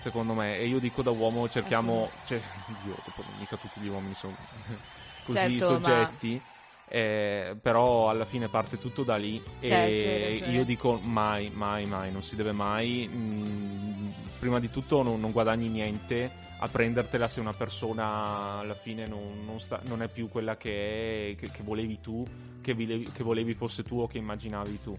[0.00, 2.40] Secondo me, e io dico da uomo cerchiamo, cioè,
[2.84, 4.36] Dio, dopo mica tutti gli uomini sono
[5.26, 6.40] così Certo, ma- soggetti,
[6.88, 12.12] eh, però alla fine parte tutto da lì Certo, e io dico mai, mai, mai,
[12.12, 17.40] non si deve mai, mm, prima di tutto non, non guadagni niente a prendertela se
[17.40, 21.62] una persona alla fine non, non sta- non è più quella che, è, che, che
[21.62, 22.24] volevi tu,
[22.60, 24.96] che, vilevi- che volevi fosse tu o che immaginavi tu.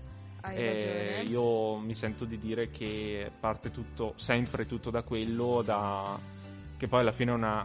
[0.56, 6.20] Eh, io mi sento di dire che parte tutto, sempre tutto da quello, da,
[6.78, 7.64] che poi alla fine è una...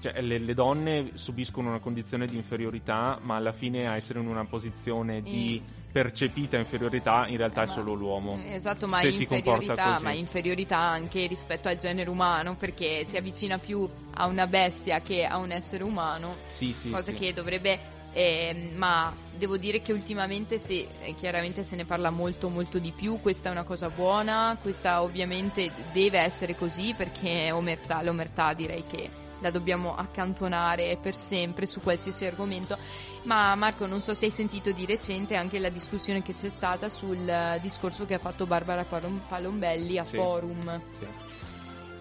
[0.00, 4.26] Cioè, le, le donne subiscono una condizione di inferiorità, ma alla fine a essere in
[4.26, 8.40] una posizione di percepita inferiorità in realtà è Ma- solo l'uomo.
[8.46, 10.04] Esatto, ma se si comporta inferiorità, così.
[10.04, 15.24] ma inferiorità anche rispetto al genere umano, perché si avvicina più a una bestia che
[15.24, 17.18] a un essere umano, Sì, sì, cosa sì.
[17.18, 17.91] che dovrebbe...
[18.12, 22.92] ehm, ma devo dire che ultimamente sì, eh, chiaramente se ne parla molto molto di
[22.92, 28.84] più, questa è una cosa buona, questa ovviamente deve essere così perché omertà, l'omertà direi
[28.88, 32.78] che la dobbiamo accantonare per sempre su qualsiasi argomento.
[33.24, 36.88] Ma Marco, non so se hai sentito di recente anche la discussione che c'è stata
[36.88, 40.16] sul eh, discorso che ha fatto Barbara Palom- Palombelli a Sì.
[40.16, 40.80] Forum.
[40.96, 41.06] Sì.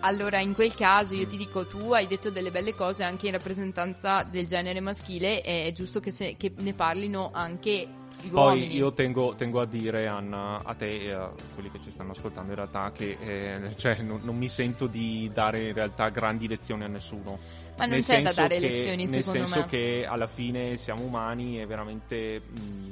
[0.01, 1.29] Allora, in quel caso io Mm.
[1.29, 5.65] ti dico, tu hai detto delle belle cose anche in rappresentanza del genere maschile, e
[5.67, 7.87] è giusto che, se- che ne parlino anche
[8.29, 12.11] Poi io tengo, tengo a dire Anna, a te e a quelli che ci stanno
[12.11, 16.47] ascoltando in realtà che eh, cioè, non, non mi sento di dare in realtà grandi
[16.47, 17.39] lezioni a nessuno.
[17.77, 19.65] Ma non Nel c'è da dare che- lezioni, nel secondo senso me.
[19.65, 22.91] che alla fine siamo umani e veramente mh,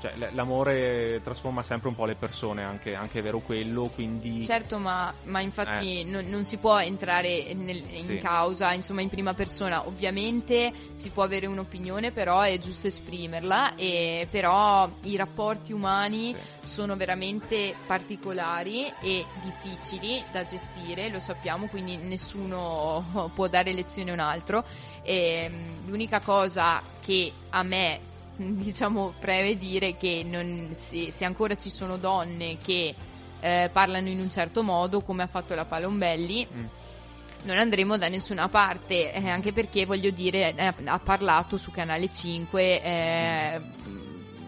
[0.00, 4.44] cioè, l- l'amore trasforma sempre un po' le persone anche, anche è vero quello quindi
[4.44, 8.00] Certo, ma, ma infatti non, non si può entrare nel- in Eh.
[8.00, 8.16] Sì.
[8.18, 9.86] causa, insomma, in prima persona.
[9.86, 13.74] Ovviamente si può avere un'opinione, però è giusto esprimerla.
[13.76, 16.68] E però i rapporti umani Sì.
[16.68, 24.14] sono veramente particolari e difficili da gestire, lo sappiamo, quindi nessuno può dare lezione a
[24.14, 24.64] un altro.
[25.02, 28.00] E, mh, l'unica cosa che a me
[28.60, 32.94] diciamo preve dire che non- se, se ancora ci sono donne che
[33.40, 36.64] eh, parlano in un certo modo come ha fatto la Palombelli Mm.
[37.44, 42.10] non andremo da nessuna parte eh, anche perché voglio dire eh, ha parlato su Canale
[42.10, 43.60] 5 eh,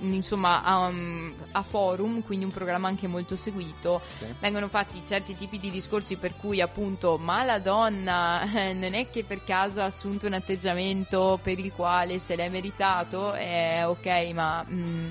[0.02, 4.26] insomma a, um, a forum quindi un programma anche molto seguito Sì.
[4.40, 9.08] vengono fatti certi tipi di discorsi per cui appunto ma la donna eh, non è
[9.10, 14.06] che per caso ha assunto un atteggiamento per il quale se l'è meritato eh, ok
[14.34, 15.08] ma mm,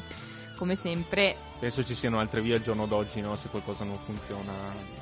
[0.57, 3.35] come sempre penso ci siano altre vie al giorno d'oggi no?
[3.35, 4.99] se qualcosa non funziona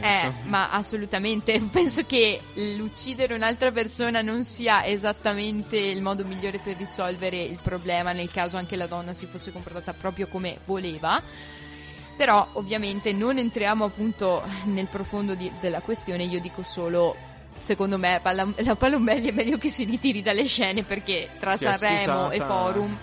[0.00, 1.60] eh, ma assolutamente.
[1.70, 2.40] Penso che
[2.76, 8.56] l'uccidere un'altra persona non sia esattamente il modo migliore per risolvere il problema nel caso
[8.56, 11.22] anche la donna si fosse comportata proprio come voleva.
[12.16, 16.24] Però ovviamente non entriamo appunto nel profondo di- della questione.
[16.24, 17.16] Io dico solo
[17.58, 18.20] secondo me
[18.56, 22.98] la Palombelli è meglio che si ritiri dalle scene perché tra Sanremo e Forum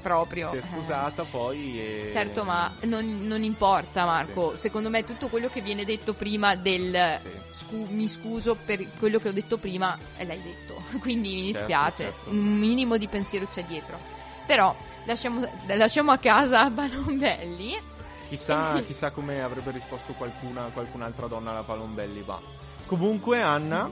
[0.00, 0.50] proprio.
[0.50, 0.62] Si è eh.
[0.62, 2.08] scusata poi e...
[2.10, 7.18] Certo, ma non, non importa Marco, secondo me tutto quello che viene detto prima del
[7.22, 7.30] Sì.
[7.52, 11.58] scu- mi scuso per quello che ho detto prima, eh, l'hai detto, quindi mi Certo,
[11.58, 12.30] dispiace, certo.
[12.30, 13.98] un minimo di pensiero c'è dietro.
[14.46, 17.80] Però lasciamo, lasciamo a casa Balombelli.
[18.28, 22.40] Chissà, chissà come avrebbe risposto qualcuna, qualcun'altra donna alla Palombelli, va.
[22.86, 23.88] Comunque Anna,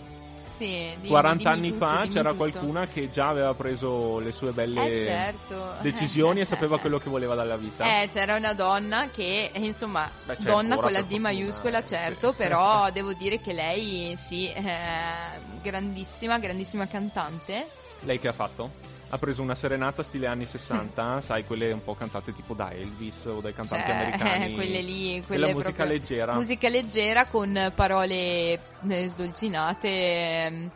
[0.59, 2.35] Sì, dimmi- 40 dimmi anni tutto, fa c'era tutto.
[2.51, 5.75] qualcuna che già aveva preso le sue belle Eh, certo.
[5.83, 8.03] decisioni e sapeva quello che voleva dalla vita.
[8.03, 11.85] Eh, c'era una donna che, eh, insomma, Beh, c'è donna con la D fortuna, maiuscola,
[11.85, 12.37] certo, sì.
[12.37, 17.69] però devo dire che lei, sì, eh, grandissima, grandissima cantante.
[18.01, 18.71] Lei che ha fatto?
[19.11, 23.25] Ha preso una serenata stile anni 60, sai, quelle un po' cantate tipo da Elvis
[23.27, 24.53] o dai cantanti Cioè, americani.
[24.55, 26.35] quelle lì, Della quelle musica proprio- leggera.
[26.35, 30.71] Musica leggera con parole eh, sdolcinate ehm,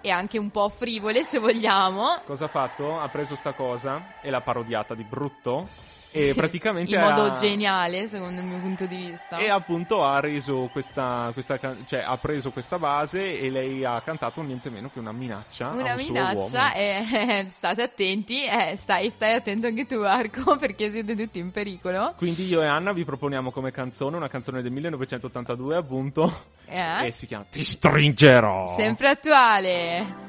[0.00, 2.22] e anche un po' frivole, se vogliamo.
[2.24, 2.98] Cosa ha fatto?
[2.98, 5.68] Ha preso sta cosa e l'ha parodiata di brutto
[6.16, 7.30] e praticamente In modo ha...
[7.30, 9.36] geniale, secondo il mio punto di vista.
[9.36, 14.40] E appunto ha reso questa, questa cioè ha preso questa base e lei ha cantato
[14.42, 15.68] niente meno che una minaccia.
[15.70, 16.74] a Una un suo minaccia uomo.
[16.74, 22.14] e state attenti, eh, stai, stai attento anche tu Marco perché siete tutti in pericolo.
[22.16, 26.32] Quindi io e Anna vi proponiamo come canzone una canzone del 1982 appunto
[26.66, 27.06] Eh?
[27.06, 28.74] e si chiama Ti stringerò.
[28.76, 30.24] Sempre attuale.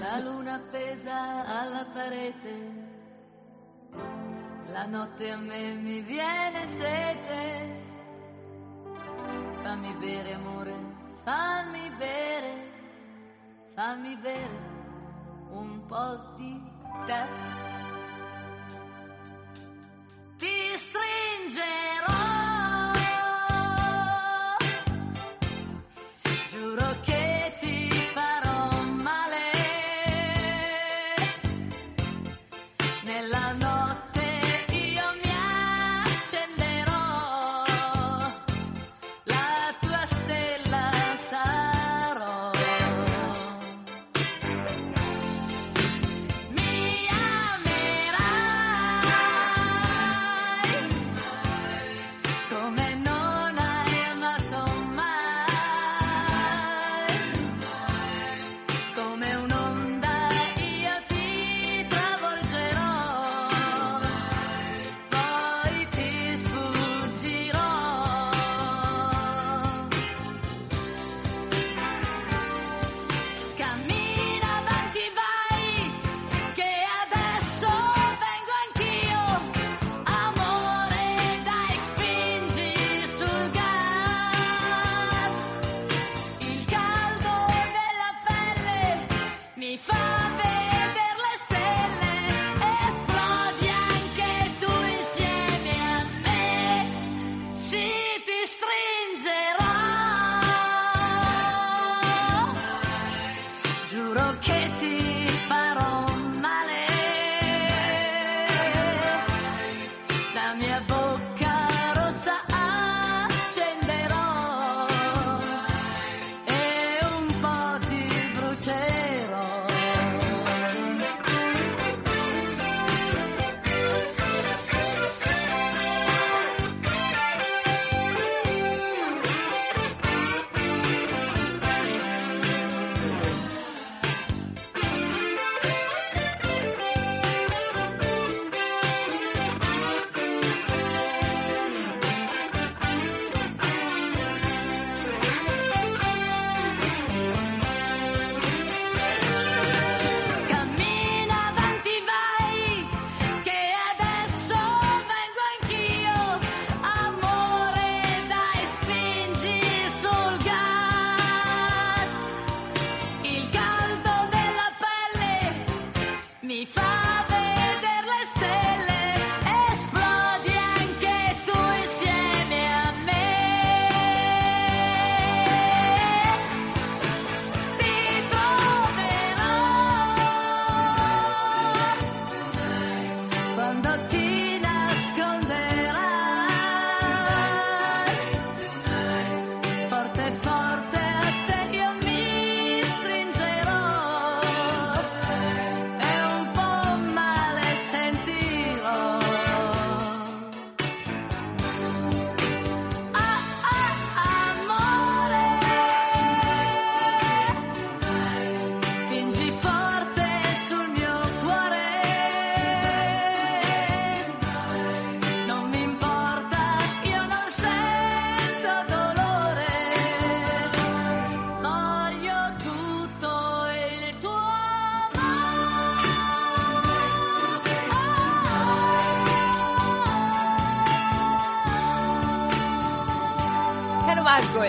[0.00, 2.86] La luna appesa alla parete,
[4.72, 7.86] la notte a me mi viene sete.
[9.62, 10.74] Fammi bere amore,
[11.24, 12.52] fammi bere,
[13.74, 14.58] fammi bere
[15.50, 16.62] un po' di
[17.06, 17.24] te.
[20.36, 22.37] Ti stringerò,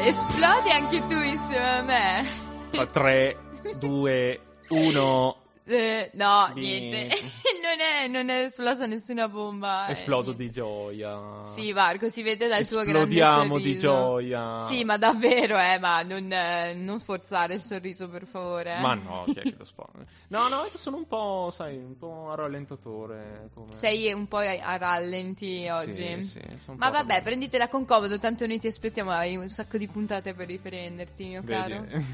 [0.07, 2.25] esplodi anche tu insieme a me.
[2.71, 3.37] Fa 3,
[3.77, 4.39] 2,
[4.69, 5.35] 1.
[5.65, 7.15] Eh, no, niente.
[7.75, 9.87] non, è, non è esplosa nessuna bomba.
[9.87, 10.43] eh, Esplodo niente.
[10.43, 11.43] di gioia.
[11.45, 13.69] Sì, Marco, si vede dal tuo grande Esplodiamo sorriso.
[13.69, 14.57] di gioia.
[14.65, 18.75] Sì, ma davvero, eh, ma non, eh, non sforzare il sorriso, per favore.
[18.75, 18.79] eh.
[18.81, 19.99] Ma no, chi è che lo sposta?
[20.29, 23.49] No, no, è che sono un po', sai, un po' a rallentatore.
[23.53, 23.73] Come...
[23.73, 25.93] Sei un po' a, rallenti oggi.
[25.93, 26.39] Sì, sì,
[26.75, 27.23] Ma vabbè, rallenti.
[27.23, 31.43] prenditela con comodo, tanto noi ti aspettiamo, hai un sacco di puntate per riprenderti, mio
[31.43, 31.81] caro.
[31.81, 32.05] Vedi?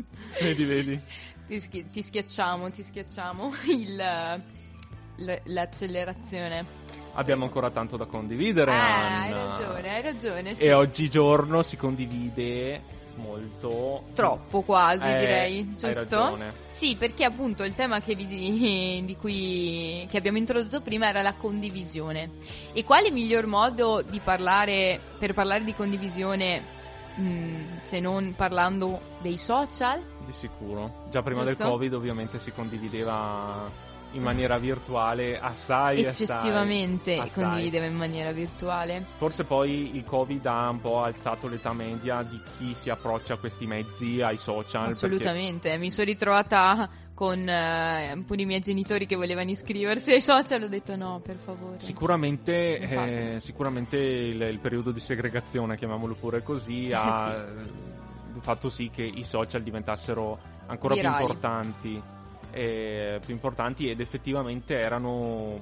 [0.40, 1.00] vedi, vedi.
[1.46, 4.42] Ti, schi- ti schiacciamo, ti schiacciamo il,
[5.20, 6.78] l- l'accelerazione.
[7.14, 10.54] Abbiamo ancora tanto da condividere, Ah, hai ragione, hai ragione.
[10.54, 10.62] Sì.
[10.64, 14.04] E oggigiorno si condivide molto.
[14.14, 15.86] Troppo quasi, Eh, direi, hai giusto?
[15.92, 16.52] ragione.
[16.68, 21.34] Sì, perché appunto il tema che, vi- di cui che abbiamo introdotto prima era la
[21.34, 22.30] condivisione.
[22.72, 26.62] E quale miglior modo di parlare per parlare di condivisione
[27.16, 30.00] mh, se non parlando dei social?
[30.24, 31.06] Di sicuro.
[31.10, 31.62] Già prima Giusto?
[31.64, 33.68] del Covid ovviamente si condivideva
[34.12, 37.44] in maniera virtuale assai, Eccessivamente assai, assai.
[37.44, 39.06] condivideva in maniera virtuale.
[39.16, 43.36] Forse poi il Covid ha un po' alzato l'età media di chi si approccia a
[43.38, 44.88] questi mezzi, ai social.
[44.88, 50.22] perché- Assolutamente, mi sono ritrovata con eh, pure i miei genitori che volevano iscriversi ai
[50.22, 51.78] social, ho detto no, per favore.
[51.78, 58.88] Sicuramente, eh, sicuramente il, il periodo di segregazione, chiamiamolo pure così, ha eh, fatto sì
[58.90, 61.16] che i social diventassero ancora Virali.
[61.16, 62.02] più importanti,
[62.52, 65.58] eh, più importanti ed effettivamente erano,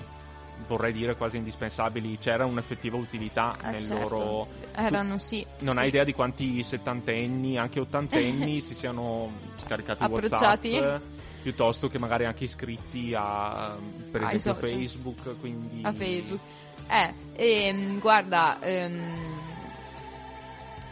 [0.66, 2.18] vorrei dire, quasi indispensabili.
[2.18, 4.08] C'era un'effettiva utilità Ah, nel certo.
[4.08, 4.48] loro.
[4.74, 5.44] Erano sì.
[5.60, 5.80] Non sì.
[5.80, 9.30] hai idea di quanti settantenni, anche ottantenni si siano
[9.64, 10.70] scaricati Approcciati?
[10.72, 11.02] WhatsApp
[11.40, 13.76] piuttosto che magari anche iscritti a
[14.10, 14.78] per Ai esempio social.
[14.78, 16.40] Facebook, quindi a Facebook.
[16.88, 19.14] Eh, ehm, guarda, ehm,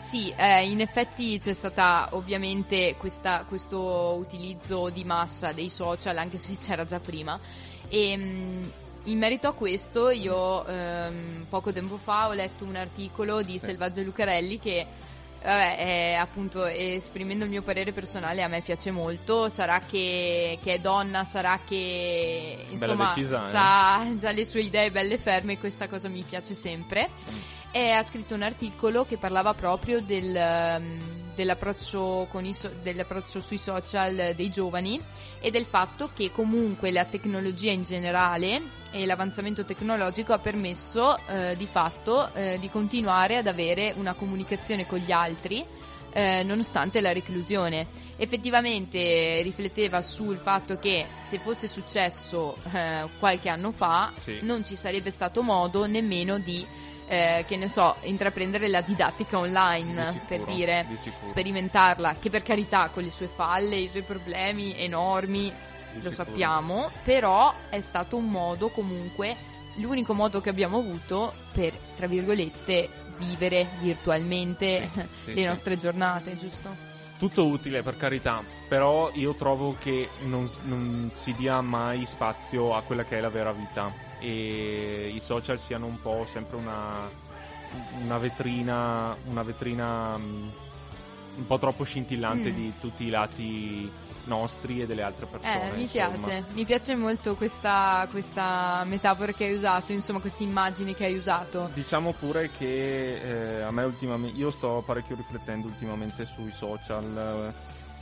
[0.07, 6.39] sì, eh, in effetti c'è stata ovviamente questa- questo utilizzo di massa dei social, anche
[6.39, 7.37] se c'era già prima.
[7.89, 8.65] E mm,
[9.05, 14.03] in merito a questo, io ehm, poco tempo fa ho letto un articolo di Selvaggio
[14.03, 14.87] Lucarelli che.
[15.43, 19.49] Vabbè, è, appunto, esprimendo il mio parere personale, a me piace molto.
[19.49, 23.51] Sarà che, che è donna, sarà che insomma decisa, eh.
[23.55, 27.11] ha già le sue idee belle ferme questa cosa mi piace sempre.
[27.77, 30.99] E ha scritto un articolo che parlava proprio del, ehm,
[31.35, 34.99] dell'approccio, con i so- dell'approccio sui social dei giovani
[35.41, 38.63] e del fatto che comunque la tecnologia in generale
[38.93, 44.87] e l'avanzamento tecnologico ha permesso eh, di fatto eh, di continuare ad avere una comunicazione
[44.87, 45.63] con gli altri
[46.13, 47.89] eh, nonostante la reclusione.
[48.17, 54.39] Effettivamente rifletteva sul fatto che se fosse successo eh, qualche anno fa Sì.
[54.41, 56.65] non ci sarebbe stato modo nemmeno di,
[57.07, 62.31] eh, che ne so, intraprendere la didattica online, Di sicuro, per dire, di sperimentarla, che
[62.31, 65.45] per carità con le sue falle, i suoi problemi enormi,
[65.93, 66.15] Di lo sicuro.
[66.15, 69.37] sappiamo, però è stato un modo comunque,
[69.77, 72.89] l'unico modo che abbiamo avuto per, tra virgolette,
[73.19, 75.47] vivere virtualmente Sì, sì, le sì.
[75.47, 76.85] nostre giornate, giusto?
[77.19, 82.83] Tutto utile per carità, però io trovo che non, non si dia mai spazio a
[82.83, 87.09] quella che è la vera vita e i social siano un po' sempre una,
[88.03, 90.49] una vetrina, una vetrina mm,
[91.37, 92.55] un po' troppo scintillante Mm.
[92.55, 93.91] di tutti i lati
[94.25, 95.71] nostri e delle altre persone.
[95.71, 96.09] Eh, mi insomma.
[96.09, 101.17] piace, mi piace molto questa, questa metafora che hai usato, insomma, questa immagine che hai
[101.17, 101.71] usato.
[101.73, 107.55] Diciamo pure che eh, a me ultimamente, io sto parecchio riflettendo ultimamente sui social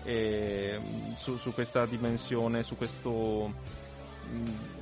[0.04, 3.52] eh, e mm, su, su questa dimensione, su questo,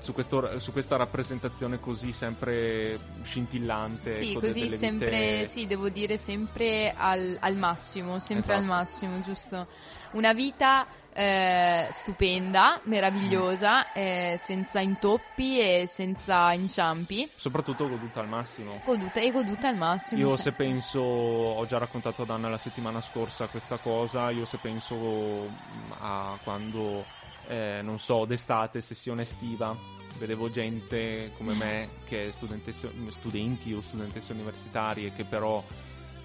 [0.01, 4.11] su, questo- su questa rappresentazione così sempre scintillante.
[4.11, 8.75] Sì, ecco, così sempre, vite- sì, devo dire sempre al, al massimo, sempre al Esatto.
[8.79, 9.67] massimo, giusto?
[10.13, 18.81] Una vita eh, stupenda, meravigliosa, eh, senza intoppi e senza inciampi, Soprattutto goduta al massimo.
[18.85, 20.21] goduta e goduta al massimo.
[20.21, 20.41] Io cioè.
[20.41, 24.95] se penso, ho già raccontato ad Anna la settimana scorsa questa cosa, io se penso
[24.95, 27.05] mm, a quando,
[27.53, 29.77] eh, non so, d'estate, sessione estiva,
[30.19, 35.63] vedevo gente come me che è studenti o studentesse universitarie che però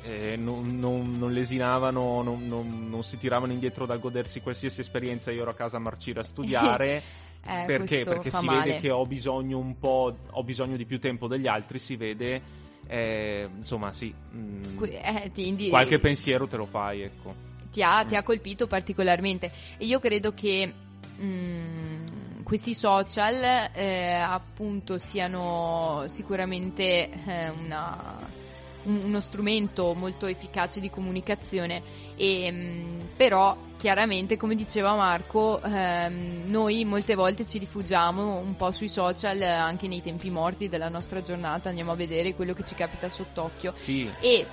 [0.03, 5.32] eh, non, non- non lesinavano, non, non- non si tiravano indietro dal godersi qualsiasi esperienza,
[5.32, 7.01] io ero a casa a marcire a studiare.
[7.49, 8.03] Eh, Perché?
[8.03, 8.63] Perché si male.
[8.71, 12.41] vede che ho bisogno un po', ho bisogno di più tempo degli altri, si vede,
[12.88, 17.34] eh, insomma sì, mm, Que- eh, indi- qualche pensiero te lo fai, ecco.
[17.71, 20.73] ti ha, ti ha colpito particolarmente e io credo che
[21.22, 28.18] mm, questi social eh, appunto siano sicuramente eh, una,
[28.84, 31.82] un- uno strumento molto efficace di comunicazione.
[32.16, 38.72] E mh, però chiaramente come diceva Marco ehm, noi molte volte ci rifugiamo un po'
[38.72, 41.70] sui social anche nei tempi morti della nostra giornata.
[41.70, 43.74] Andiamo a vedere quello che ci capita sott'occhio.
[43.76, 44.45] Sì, e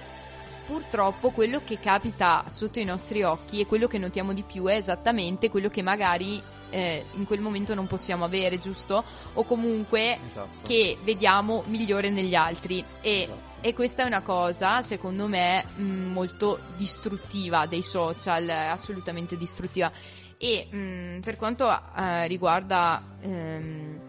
[0.66, 4.74] purtroppo quello che capita sotto i nostri occhi e quello che notiamo di più è
[4.74, 9.04] esattamente quello che magari eh, in quel momento non possiamo avere, giusto?
[9.34, 10.66] O comunque esatto.
[10.66, 13.38] che vediamo migliore negli altri e, Esatto.
[13.60, 19.90] e questa è una cosa secondo me mh, molto distruttiva dei social, assolutamente distruttiva
[20.36, 24.00] e mh, per quanto eh, riguarda ehm,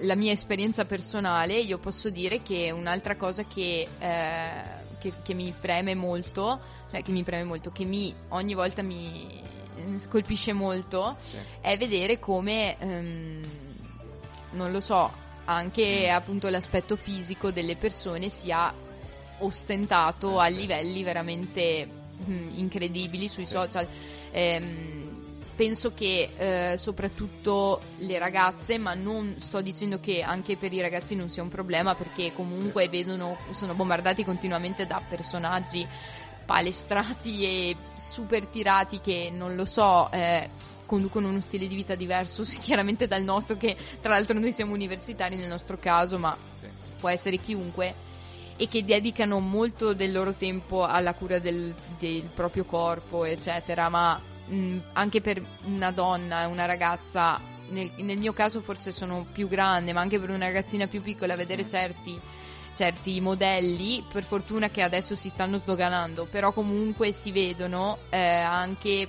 [0.00, 4.62] la mia esperienza personale io posso dire che un'altra cosa che, eh,
[4.98, 9.42] che, che mi preme molto cioè che mi preme molto che mi ogni volta mi
[9.96, 11.38] scolpisce molto Sì.
[11.60, 13.42] è vedere come, ehm,
[14.50, 15.10] non lo so,
[15.44, 18.72] anche appunto l'aspetto fisico delle persone sia
[19.38, 20.54] ostentato Eh, a sì.
[20.56, 21.88] livelli veramente
[22.28, 23.52] mm, incredibili sui Sì.
[23.52, 23.86] social.
[24.32, 25.17] Ehm,
[25.58, 31.16] penso che eh, soprattutto le ragazze, ma non sto dicendo che anche per i ragazzi
[31.16, 35.84] non sia un problema perché comunque vedono, sono bombardati continuamente da personaggi
[36.46, 40.48] palestrati e super tirati che non lo so, eh,
[40.86, 45.34] conducono uno stile di vita diverso chiaramente dal nostro che tra l'altro noi siamo universitari
[45.34, 46.68] nel nostro caso, ma Sì.
[47.00, 47.92] può essere chiunque
[48.56, 54.36] e che dedicano molto del loro tempo alla cura del, del proprio corpo, eccetera, ma
[54.48, 57.40] mh, anche per una donna, una ragazza,
[57.70, 61.36] nel, nel mio caso forse sono più grande, ma anche per una ragazzina più piccola,
[61.36, 62.18] vedere certi,
[62.74, 69.08] certi modelli, per fortuna che adesso si stanno sdoganando, però comunque si vedono eh, anche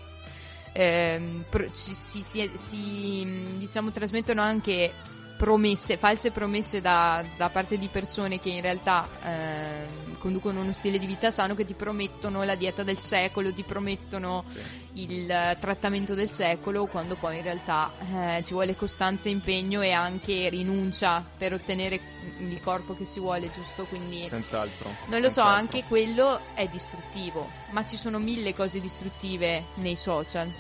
[1.74, 4.94] ci- si, si- si, mh, diciamo trasmettono anche
[5.40, 11.00] promesse, false promesse da, da parte di persone che in realtà ehm, conducono uno stile
[11.00, 15.04] di vita sano che ti promettono la dieta del secolo, ti promettono Sì.
[15.04, 17.90] il eh, trattamento del secolo, quando poi in realtà
[18.38, 22.02] eh, ci vuole costanza, impegno e anche rinuncia per ottenere
[22.40, 23.86] il corpo che si vuole, giusto?
[23.86, 24.90] Quindi Senz'altro.
[25.08, 25.58] non lo so, senz'altro.
[25.78, 30.52] anche quello è distruttivo, ma ci sono mille cose distruttive nei social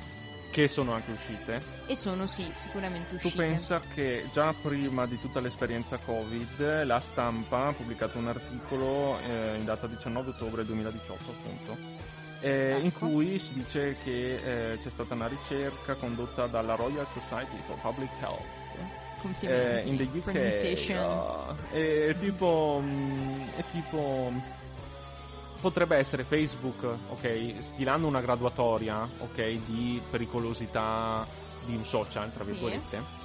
[0.51, 1.61] Che sono anche uscite.
[1.85, 3.35] e sono sì, sicuramente Tu uscite.
[3.45, 9.55] pensa che già prima di tutta l'esperienza Covid, la stampa ha pubblicato un articolo eh,
[9.59, 11.77] in data 19 ottobre 2018, appunto,
[12.41, 13.07] eh, in Ecco.
[13.07, 18.09] cui si dice che eh, c'è stata una ricerca condotta dalla Royal Society for Public
[18.19, 19.87] Health eh, Complimenti.
[19.89, 20.23] in the UK.
[20.31, 20.97] Pronunciation.
[20.97, 22.79] ah, è tipo.
[22.83, 24.57] mm, È tipo.
[25.61, 31.27] Potrebbe essere Facebook, ok, stilando una graduatoria, ok, di pericolosità
[31.65, 32.51] di un social, tra Sì.
[32.51, 33.17] virgolette.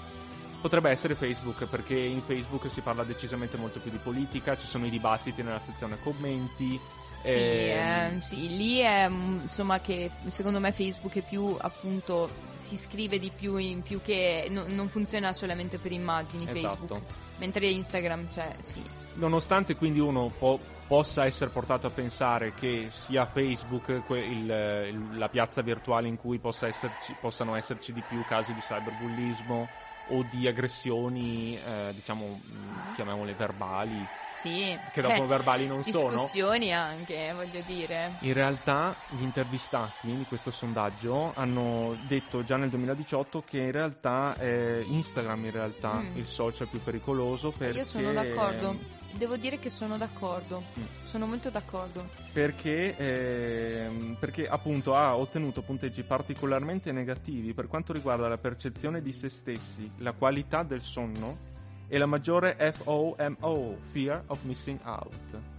[0.61, 4.87] Potrebbe essere Facebook perché in Facebook si parla decisamente molto più di politica, ci sono
[4.87, 6.81] i dibattiti nella sezione commenti.
[7.25, 12.29] Sì, ehm, eh, sì, lì è mm, insomma che secondo me Facebook è più appunto
[12.55, 16.77] si scrive di più in più che no- non funziona solamente per immagini Esatto.
[16.87, 17.03] Facebook,
[17.39, 18.83] mentre Instagram c'è, sì.
[19.15, 25.19] Nonostante quindi uno po- possa essere portato a pensare che sia Facebook que- il- il-
[25.19, 29.69] la piazza virtuale in cui possa esserci- possano esserci di più casi di cyberbullismo
[30.09, 34.79] o di aggressioni, eh, diciamo, mh, chiamiamole verbali, Sì.
[34.93, 36.11] che dopo Eh, verbali non sono.
[36.11, 38.13] discussioni anche, voglio dire.
[38.21, 44.37] In realtà gli intervistati di questo sondaggio hanno detto già nel 2018 che in realtà
[44.37, 46.17] è Instagram in realtà Mm.
[46.17, 49.03] il social più pericoloso perché Io sono d'accordo.
[49.17, 50.63] Devo dire che sono d'accordo.
[50.79, 50.83] Mm.
[51.05, 52.23] Sono molto d'accordo.
[52.33, 59.13] perché, ehm, perché appunto ha ottenuto punteggi particolarmente negativi per quanto riguarda la percezione di
[59.13, 61.53] se stessi, la qualità del sonno
[61.87, 65.54] e la maggiore FOMO, Fear of Missing Out.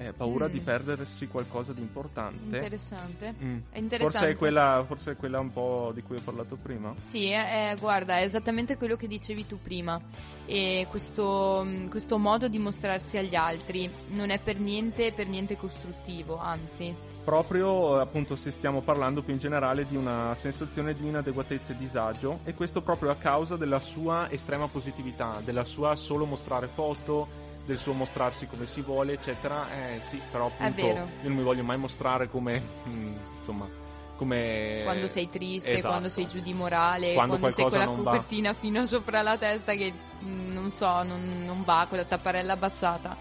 [0.00, 0.50] Eh, paura Mm.
[0.52, 2.56] di perdersi qualcosa di importante.
[2.56, 3.34] Interessante.
[3.42, 3.58] Mm.
[3.74, 3.98] Interessante.
[3.98, 6.94] Forse è, quella, forse è quella un po' di cui ho parlato prima.
[7.00, 10.00] Sì, eh, guarda, è esattamente quello che dicevi tu prima.
[10.46, 15.56] E questo, mh, questo modo di mostrarsi agli altri non è per niente, per niente
[15.56, 16.94] costruttivo, anzi.
[17.24, 22.38] Proprio appunto se stiamo parlando più in generale di una sensazione di inadeguatezza e disagio
[22.44, 27.76] e questo proprio a causa della sua estrema positività, della sua solo mostrare foto, del
[27.76, 29.66] suo mostrarsi come si vuole, eccetera.
[29.70, 33.68] Eh sì, però appunto io non mi voglio mai mostrare come mm, insomma,
[34.16, 35.88] come Quando sei triste, esatto.
[35.88, 37.92] quando sei giù di morale, Quando quando, sei con la va.
[37.92, 42.54] copertina fino sopra la testa che mh, non so, non, non va, con la tapparella
[42.54, 43.14] abbassata.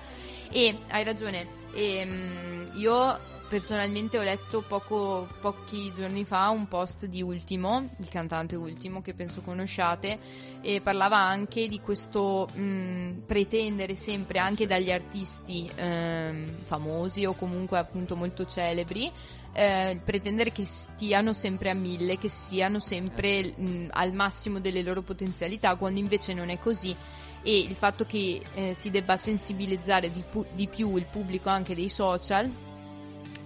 [0.49, 7.21] E hai ragione, ehm, io personalmente ho letto poco, pochi giorni fa un post di
[7.21, 10.19] Ultimo, il cantante Ultimo, che penso conosciate,
[10.61, 17.77] e parlava anche di questo mh, pretendere sempre anche dagli artisti ehm, famosi o comunque
[17.77, 19.11] appunto molto celebri,
[19.53, 25.01] eh, pretendere che stiano sempre a mille, che siano sempre mh, al massimo delle loro
[25.01, 26.95] potenzialità, quando invece non è così.
[27.43, 31.75] E il fatto che eh, si debba sensibilizzare di, pu- di più il pubblico anche
[31.75, 32.51] dei social,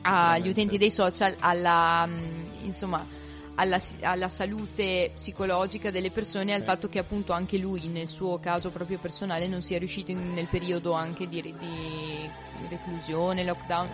[0.02, 2.24] agli utenti dei social, alla, mh,
[2.64, 3.06] insomma,
[3.56, 8.40] alla, alla salute psicologica delle persone e al fatto che appunto anche lui nel suo
[8.40, 12.30] caso proprio personale non sia riuscito in- nel periodo anche di- di
[12.70, 13.90] reclusione, lockdown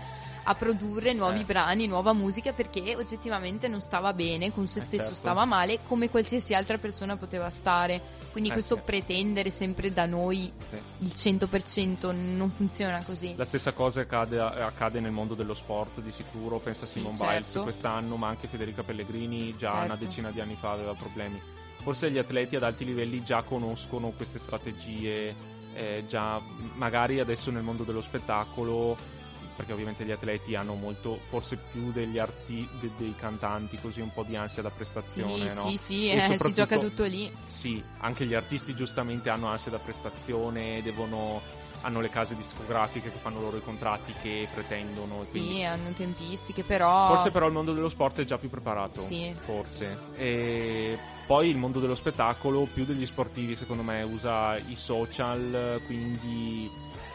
[0.50, 1.44] a produrre nuovi Sì.
[1.44, 5.18] brani, nuova musica perché oggettivamente non stava bene, con se Eh, stesso certo.
[5.18, 8.16] stava male come qualsiasi altra persona poteva stare.
[8.32, 8.82] Quindi Eh, questo sì.
[8.86, 10.78] pretendere sempre da noi Sì.
[11.00, 13.34] il 100% non funziona così.
[13.36, 17.16] La stessa cosa accade, accade nel mondo dello sport di sicuro, pensa a Sì, Simon
[17.18, 17.34] certo.
[17.34, 19.84] Biles quest'anno, ma anche Federica Pellegrini già Certo.
[19.86, 21.42] una decina di anni fa aveva problemi.
[21.82, 25.36] Forse gli atleti ad alti livelli già conoscono queste strategie,
[25.78, 26.42] eh, già
[26.74, 28.98] magari adesso nel mondo dello spettacolo,
[29.56, 34.12] perché ovviamente gli atleti hanno molto, forse più degli arti, de- dei cantanti, così un
[34.14, 35.70] po' di ansia da Sì, prestazione, no?
[35.70, 37.32] sì, sì, eh, si gioca tutto lì.
[37.46, 41.42] Sì, anche gli artisti giustamente hanno ansia da prestazione, devono,
[41.82, 45.22] hanno le case discografiche che fanno loro i contratti che pretendono.
[45.24, 49.02] Sì, hanno tempistiche, però Forse però il mondo dello sport è già più preparato.
[49.02, 49.34] Sì.
[49.46, 49.98] Forse.
[50.16, 56.70] E poi il mondo dello spettacolo, più degli sportivi secondo me, usa i social, quindi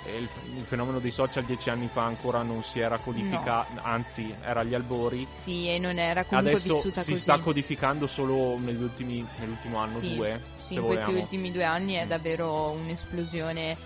[0.04, 4.34] eh, il, il fenomeno dei social dieci anni fa ancora non si era codificato, anzi
[4.42, 5.26] era agli albori.
[5.30, 7.22] sì, e non era comunque Adesso vissuta si così.
[7.22, 10.40] sta codificando solo negli ultimi, nell'ultimo anno, Sì, due.
[10.58, 11.22] Sì, in questi vogliamo.
[11.22, 12.08] ultimi due anni è Mm.
[12.08, 13.76] davvero un'esplosione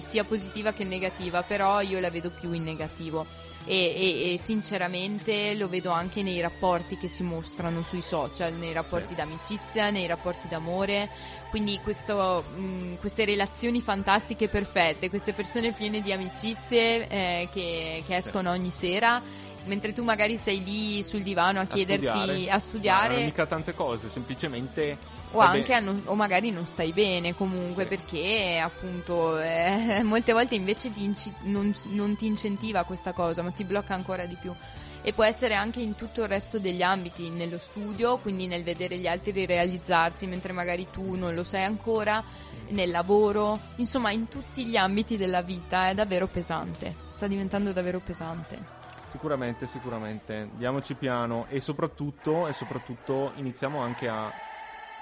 [0.00, 3.26] sia positiva che negativa, però io la vedo più in negativo
[3.64, 8.72] e, e- e sinceramente lo vedo anche nei rapporti che si mostrano sui social, nei
[8.72, 9.14] rapporti Sì.
[9.16, 11.08] d'amicizia, nei rapporti d'amore,
[11.50, 18.16] quindi questo, mh, queste relazioni fantastiche perfette, queste persone piene di amicizie eh, che, che
[18.16, 19.22] escono ogni sera.
[19.64, 22.50] Mentre tu magari sei lì sul divano a, A chiederti studiare.
[22.50, 24.96] a studiare, Ma non è mica tante cose, semplicemente.
[25.32, 27.88] O anche a non- o magari non stai bene comunque Sì.
[27.88, 33.50] perché appunto eh, molte volte invece ti inci- non, non ti incentiva questa cosa ma
[33.50, 34.54] ti blocca ancora di più
[35.02, 38.96] e può essere anche in tutto il resto degli ambiti nello studio quindi nel vedere
[38.98, 42.22] gli altri realizzarsi mentre magari tu non lo sai ancora
[42.70, 48.00] nel lavoro insomma in tutti gli ambiti della vita è davvero pesante sta diventando davvero
[48.00, 48.74] pesante
[49.08, 50.50] Sicuramente, sicuramente.
[50.56, 54.30] Diamoci piano e soprattutto, e soprattutto iniziamo anche a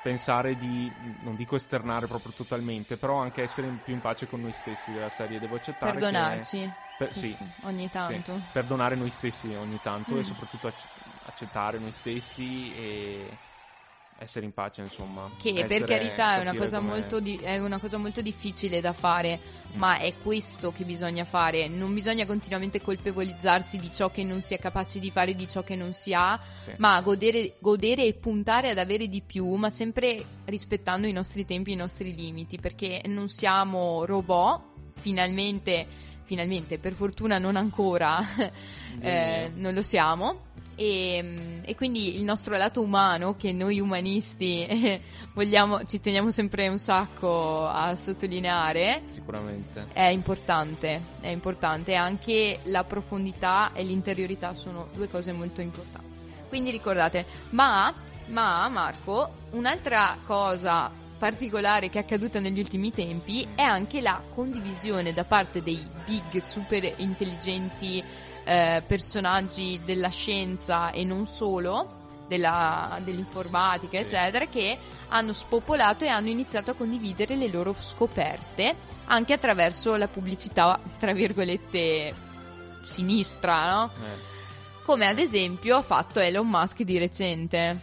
[0.05, 0.93] pensare di,
[1.23, 5.09] non dico esternare proprio totalmente, però anche essere più in pace con noi stessi della
[5.09, 5.41] serie.
[5.41, 10.19] Devo accettare che- perdonarci per- sì, ogni tanto sì, perdonare noi stessi ogni tanto Mm.
[10.19, 10.89] e soprattutto ac-
[11.25, 13.31] accettare noi stessi e
[14.19, 15.31] essere in pace, insomma.
[15.41, 19.39] Che per carità è una, cosa molto di- è una cosa molto difficile da fare,
[19.75, 19.79] Mm.
[19.79, 21.67] ma è questo che bisogna fare.
[21.69, 25.63] Non bisogna continuamente colpevolizzarsi di ciò che non si è capaci di fare, di ciò
[25.65, 26.73] che non si ha, Sì.
[26.79, 31.73] ma godere, godere e puntare ad avere di più, ma sempre rispettando i nostri tempi,
[31.73, 34.63] i nostri limiti, perché non siamo robot,
[34.95, 35.87] finalmente,
[36.23, 38.19] finalmente, per fortuna non ancora,
[39.01, 40.53] eh, non lo siamo.
[40.77, 45.01] E, e quindi il nostro lato umano, che noi umanisti eh,
[45.35, 49.87] vogliamo, ci teniamo sempre un sacco a sottolineare, Sicuramente.
[49.93, 51.95] è importante, è importante.
[51.95, 56.13] Anche la profondità e l'interiorità sono due cose molto importanti.
[56.49, 57.93] Quindi ricordate, ma,
[58.27, 65.13] ma Marco, un'altra cosa particolare che è accaduta negli ultimi tempi è anche la condivisione
[65.13, 68.03] da parte dei big super intelligenti
[68.45, 74.05] eh, personaggi della scienza e non solo della- dell'informatica Sì.
[74.05, 74.79] eccetera che
[75.09, 78.75] hanno spopolato e hanno iniziato a condividere le loro scoperte
[79.07, 82.15] anche attraverso la pubblicità tra virgolette
[82.83, 83.91] sinistra no?
[83.95, 84.83] Eh.
[84.85, 87.81] come ad esempio ha fatto Elon Musk di recente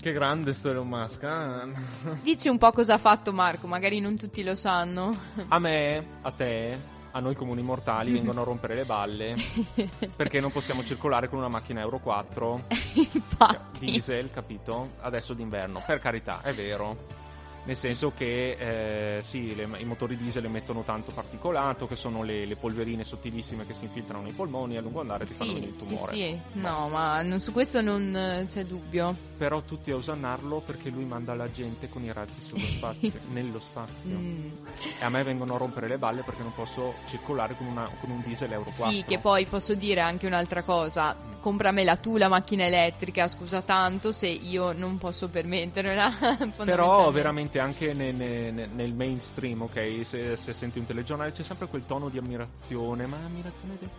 [0.00, 1.22] Che grande sto Elon Musk.
[1.22, 2.16] eh?
[2.22, 5.10] dici un po' cosa ha fatto Marco magari non tutti lo sanno
[5.48, 6.78] A me, a te,
[7.18, 9.36] a noi comuni mortali vengono a rompere le balle
[10.16, 12.64] perché non possiamo circolare con una macchina Euro 4
[12.94, 14.92] infatti diesel, capito?
[15.00, 15.82] Adesso d'inverno.
[15.86, 17.26] Per carità, è vero.
[17.68, 22.46] Nel senso che eh, sì, le- i motori diesel emettono tanto particolato, che sono le,
[22.46, 25.72] le polverine sottilissime che si infiltrano nei polmoni a lungo andare ti fanno sì, venire
[25.76, 26.12] il sì, tumore.
[26.14, 29.14] sì, no, ma non- su questo non eh, c'è dubbio.
[29.36, 33.60] Però tutti a osannarlo perché lui manda la gente con i razzi sullo spazio, nello
[33.60, 34.16] spazio.
[34.16, 34.46] Mm.
[35.00, 38.08] e a me vengono a rompere le balle perché non posso circolare con, una- con
[38.08, 38.88] un diesel Euro 4.
[38.96, 41.14] Sì, che poi posso dire anche un'altra cosa.
[41.40, 46.10] Compramela tu la macchina elettrica, scusa tanto se io non posso permettermela.
[46.64, 47.57] Però fondamentalmente.
[47.58, 50.00] Veramente anche ne- ne- ne- nel mainstream, ok?
[50.04, 53.90] Se, se senti un telegiornale c'è sempre quel tono di ammirazione, ma ammirazione del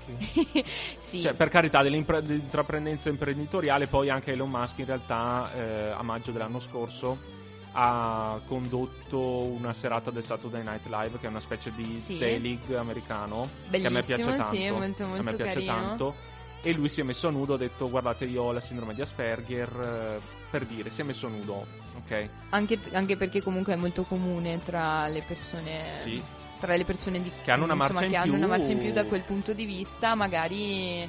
[0.54, 0.66] che?
[1.00, 1.22] sì.
[1.22, 6.60] Cioè, per carità, dell'intraprendenza imprenditoriale, poi anche Elon Musk in realtà eh, a maggio dell'anno
[6.60, 7.38] scorso
[7.74, 12.18] ha condotto una serata del Saturday Night Live che è una specie di Sì.
[12.18, 14.56] Z-League americano che a me piace Bellissimo, tanto.
[14.56, 15.74] sì, molto, a me molto piace carino.
[15.74, 16.16] tanto.
[16.62, 19.02] E lui si è messo a nudo, ha detto guardate io ho la sindrome di
[19.02, 21.66] Asperger, eh, per dire, si è messo nudo,
[22.10, 22.30] ok?
[22.50, 25.94] Anche, anche perché comunque è molto comune tra le persone.
[25.94, 26.22] Sì,
[26.60, 28.38] Tra le persone di, Che hanno una insomma, marcia in che hanno più.
[28.44, 31.08] una marcia in più da quel punto di vista, magari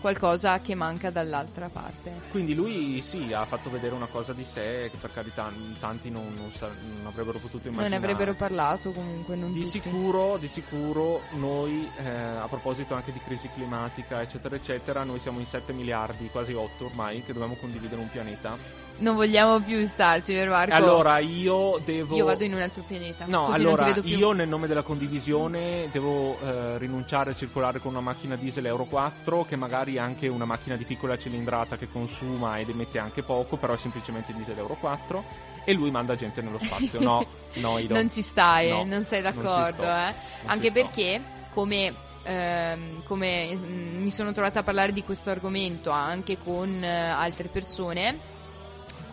[0.00, 2.12] qualcosa che manca dall'altra parte.
[2.30, 6.34] Quindi lui sì, ha fatto vedere una cosa di sé che per carità tanti non,
[6.36, 7.88] non sa- non avrebbero potuto Non immaginare.
[7.88, 9.70] ne avrebbero parlato comunque, non Di tutti.
[9.80, 15.38] sicuro, di sicuro noi, eh, a proposito anche di crisi climatica, eccetera, eccetera, noi siamo
[15.40, 18.83] in 7 miliardi, quasi 8 ormai, che dobbiamo condividere un pianeta.
[18.96, 20.72] Non vogliamo più starci, vero Marco?
[20.72, 22.14] Allora io devo...
[22.14, 23.24] Io vado in un altro pianeta.
[23.26, 28.00] No, allora non io nel nome della condivisione devo eh, rinunciare a circolare con una
[28.00, 32.58] macchina diesel Euro 4 che magari è anche una macchina di piccola cilindrata che consuma
[32.60, 35.24] ed emette anche poco, però è semplicemente diesel Euro 4
[35.64, 37.00] e lui manda gente nello spazio.
[37.00, 37.94] No, no, Ido.
[37.94, 40.14] Non ci stai, No, non sei non d'accordo, sto, eh?
[40.14, 40.14] non
[40.44, 41.20] Anche perché,
[41.52, 41.92] come,
[42.22, 47.48] ehm, come mm, mi sono trovata a parlare di questo argomento anche con eh, altre
[47.48, 48.32] persone,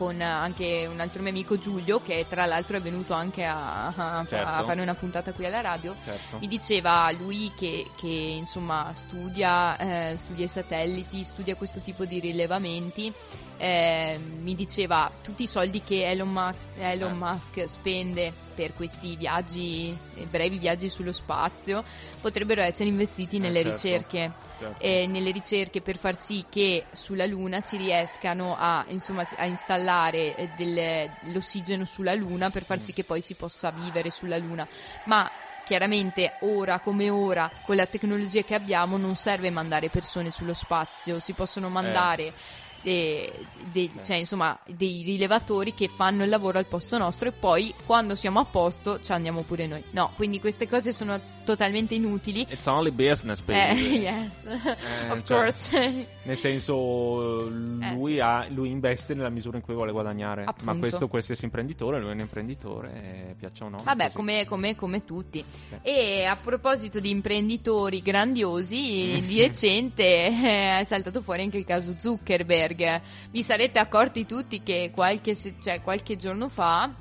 [0.02, 3.88] con eh, anche un altro mio amico Giulio, che tra l'altro è venuto anche a,
[3.95, 4.47] a- Certo.
[4.47, 5.95] a fare una puntata qui alla radio.
[6.04, 6.39] Certo.
[6.39, 12.20] Mi diceva lui che, che, insomma studia, eh, studia i satelliti, studia questo tipo di
[12.20, 13.14] rilevamenti.
[13.58, 17.14] eh, mi diceva tutti i soldi che Elon Musk, Elon Eh.
[17.16, 21.84] Musk spende per questi viaggi, eh, brevi viaggi sullo spazio,
[22.22, 23.70] potrebbero essere investiti Eh, nelle certo.
[23.82, 24.84] ricerche certo.
[24.84, 30.36] e nelle ricerche per far sì che sulla Luna si riescano a, insomma, a installare
[30.36, 32.82] eh, del- l'ossigeno sulla Luna per far Mm.
[32.82, 34.68] sì che poi si possa vivere sulla Luna.
[35.06, 35.30] Ma
[35.64, 41.20] chiaramente ora come ora, con la tecnologia che abbiamo, non serve mandare persone sullo spazio,
[41.20, 42.26] si possono mandare.
[42.28, 42.34] eh,
[42.82, 48.15] dei- cioè, insomma, dei rilevatori che fanno il lavoro al posto nostro e poi quando
[48.15, 49.84] siamo a posto ci andiamo pure noi.
[49.91, 52.42] No, quindi queste cose sono totalmente inutili.
[52.50, 53.82] It's only business, Eh, baby.
[54.02, 56.08] yes, Eh, of cioè, course.
[56.24, 58.20] Nel senso, lui, sì.
[58.20, 60.44] ha- lui investe nella misura in cui vuole guadagnare.
[60.44, 60.78] Ma Appunto.
[60.80, 62.92] questo qualsiasi imprenditore, lui è un imprenditore,
[63.30, 63.82] eh, piaccia o no.
[63.84, 65.44] Vabbè, come, come- come tutti.
[65.82, 71.96] E a proposito di imprenditori grandiosi, di recente eh, è saltato fuori anche il caso
[72.00, 73.02] Zuckerberg.
[73.32, 76.92] Vi sarete accorti tutti che qualche, cioè, qualche giorno fa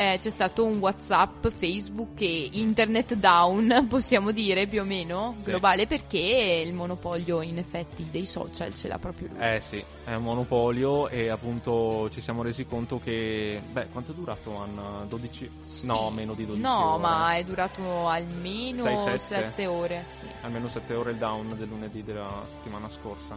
[0.00, 5.50] eh, c'è stato un WhatsApp, Facebook e internet down, possiamo dire più o meno, Sì.
[5.50, 9.38] globale, perché il monopolio in effetti dei social ce l'ha proprio lui.
[9.40, 13.60] Eh sì, è un monopolio e appunto ci siamo resi conto che...
[13.72, 15.04] Beh, quanto è durato Anna?
[15.08, 15.50] 12?
[15.82, 16.14] No, Sì.
[16.14, 17.00] meno di 12 No, ore.
[17.02, 19.18] ma è durato almeno Sei, sette?
[19.50, 20.04] 7 ore.
[20.16, 20.26] Sì.
[20.42, 23.36] almeno 7 ore il down del lunedì della settimana scorsa.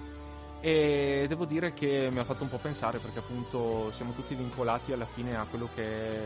[0.63, 4.91] E devo dire che mi ha fatto un po' pensare perché appunto siamo tutti vincolati
[4.91, 6.21] alla fine a quello che è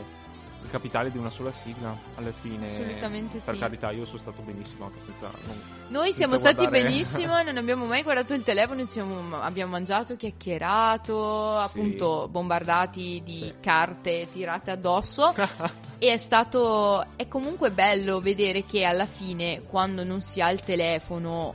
[0.69, 1.95] capitale di una sola sigla.
[2.15, 3.59] Alla fine, Assolutamente per sì.
[3.59, 5.29] carità, io sono stato benissimo anche senza.
[5.45, 9.71] non- Noi senza siamo stati guardare- benissimo, non abbiamo mai guardato il telefono, siamo- abbiamo
[9.71, 13.53] mangiato, chiacchierato, appunto bombardati di Sì.
[13.61, 15.33] carte tirate addosso
[15.99, 20.59] e è stato è comunque bello vedere che alla fine quando non si ha il
[20.61, 21.53] telefono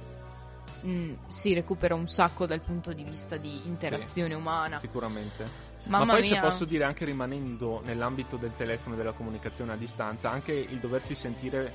[0.82, 4.78] mh, si recupera un sacco dal punto di vista di interazione umana.
[4.78, 5.68] Sicuramente.
[5.84, 6.34] Mamma Ma poi mia.
[6.34, 10.78] se posso dire anche rimanendo nell'ambito del telefono e della comunicazione a distanza, anche il
[10.78, 11.72] doversi sentire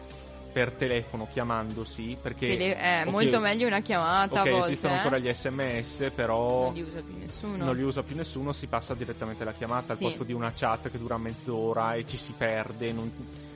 [0.54, 4.66] per telefono chiamandosi, perché Tele- è ok, molto meglio una chiamata Ok, a volte.
[4.68, 4.98] esistono eh.
[4.98, 7.66] ancora gli sms, però Non li usa più nessuno.
[7.66, 10.04] non li usa più nessuno, si passa direttamente alla chiamata Sì.
[10.04, 13.12] al posto di una chat che dura mezz'ora e ci si perde, non,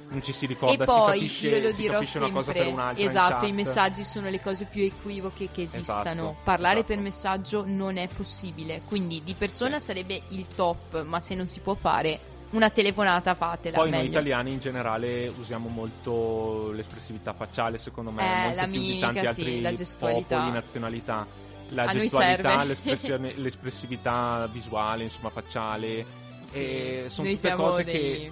[0.09, 2.73] non ci si ricorda, e poi capisce, io lo dirò capisce una cosa sempre per
[2.73, 3.01] un'altra.
[3.03, 6.93] in esatto i messaggi sono le cose più equivoche che esistano Esatto, parlare esatto.
[6.93, 11.59] per messaggio non è possibile quindi di persona sarebbe il top ma se non si
[11.59, 12.19] può fare
[12.51, 14.11] una telefonata fatela Poi noi meglio.
[14.11, 19.19] italiani in generale usiamo molto l'espressività facciale, secondo me, Eh, molto la più di tanti
[19.19, 21.27] sì, altri popoli, nazionalità.
[21.73, 22.63] La A noi gestualità,
[23.37, 26.05] l'espressività visuale, insomma, facciale.
[26.47, 28.31] Sì, e sono noi tutte cose dei- che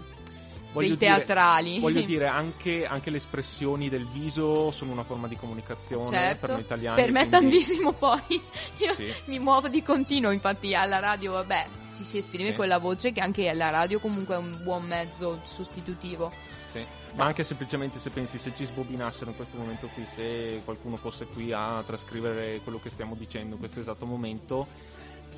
[0.77, 1.79] Voglio dei dire- teatrali.
[1.79, 6.49] Voglio dire, anche, anche le espressioni del viso sono una forma di comunicazione Certo, per
[6.51, 7.01] noi italiani.
[7.01, 8.19] per me quindi- tantissimo poi.
[8.79, 9.13] Io Sì.
[9.25, 12.55] mi muovo di continuo, infatti alla radio, vabbè, ci si esprime Sì.
[12.55, 16.31] con la voce che anche alla radio comunque è un buon mezzo sostitutivo.
[16.71, 16.85] Sì.
[17.15, 21.25] Ma anche semplicemente se pensi, se ci sbobinassero in questo momento qui, se qualcuno fosse
[21.25, 24.67] qui a trascrivere quello che stiamo dicendo in questo esatto momento,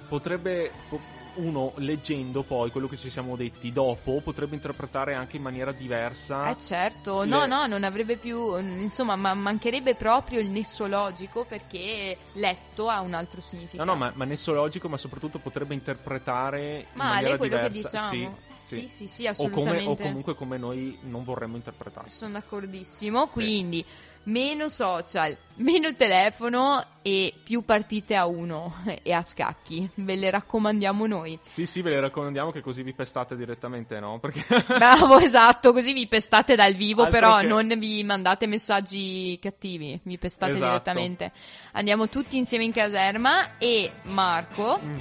[0.10, 5.44] potrebbe, po- uno leggendo poi quello che ci siamo detti dopo, potrebbe interpretare anche in
[5.44, 6.50] maniera diversa.
[6.50, 11.46] Eh certo, le- no, no, non avrebbe più, insomma, ma mancherebbe proprio il nesso logico
[11.46, 13.90] perché letto ha un altro No, significato.
[13.90, 18.10] no, ma, ma nesso logico, ma soprattutto potrebbe interpretare in Male maniera quello che diversa.
[18.10, 18.38] diciamo.
[18.58, 20.04] Sì, Sì, sì, sì, O, come, assolutamente.
[20.04, 22.18] o comunque come noi non vorremmo interpretarsi.
[22.18, 23.86] Sono d'accordissimo, quindi
[24.24, 29.90] meno social, meno telefono e più partite a uno e a scacchi.
[29.96, 31.40] Ve le raccomandiamo noi.
[31.52, 34.20] Sì, sì, ve le raccomandiamo che così vi pestate direttamente, no?
[34.20, 34.44] Perché
[34.78, 40.00] Bravo, esatto, così vi pestate dal vivo, Altro però che- non vi mandate messaggi cattivi,
[40.04, 40.66] vi pestate Esatto.
[40.70, 41.32] direttamente.
[41.74, 44.98] Andiamo tutti insieme in caserma e Marco Mm.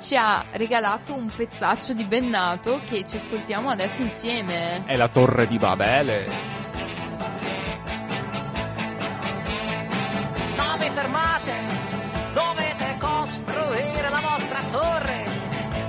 [0.00, 4.84] ci ha regalato un pezzaccio di Bennato che ci ascoltiamo adesso insieme.
[4.86, 6.26] è la torre di Babele.
[10.98, 11.52] Fermate,
[12.34, 15.26] dovete costruire la vostra torre.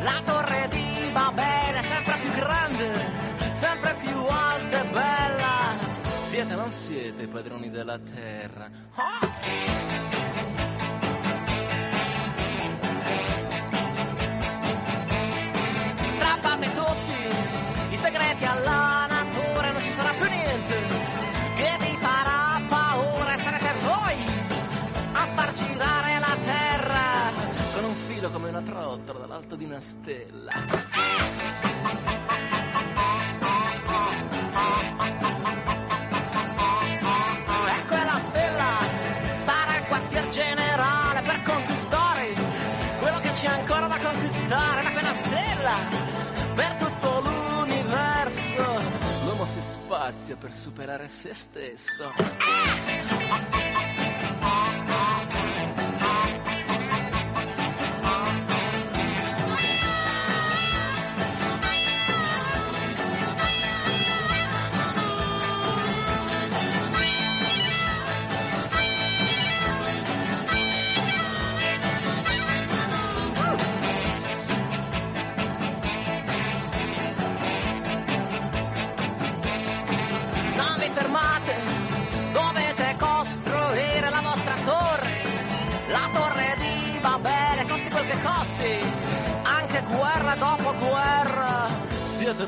[0.03, 2.91] La torre di Babele, sempre più grande,
[3.53, 5.57] sempre più alta e bella.
[6.19, 8.69] Siete o non siete padroni della terra?
[8.93, 9.29] Ah!
[29.79, 30.51] Una stella.
[37.67, 38.77] E quella stella
[39.37, 42.33] sarà il quartier generale per conquistare
[42.99, 45.75] quello che c'è ancora da conquistare da quella stella
[46.55, 48.81] per tutto l'universo.
[49.23, 52.11] L'uomo si spazia per superare se stesso.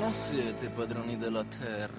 [0.10, 1.91] Siete padroni della terra?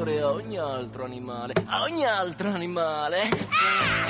[0.00, 1.52] Superiore a ogni altro animale.
[1.66, 3.28] A ogni altro animale.
[3.28, 4.09] Quindi,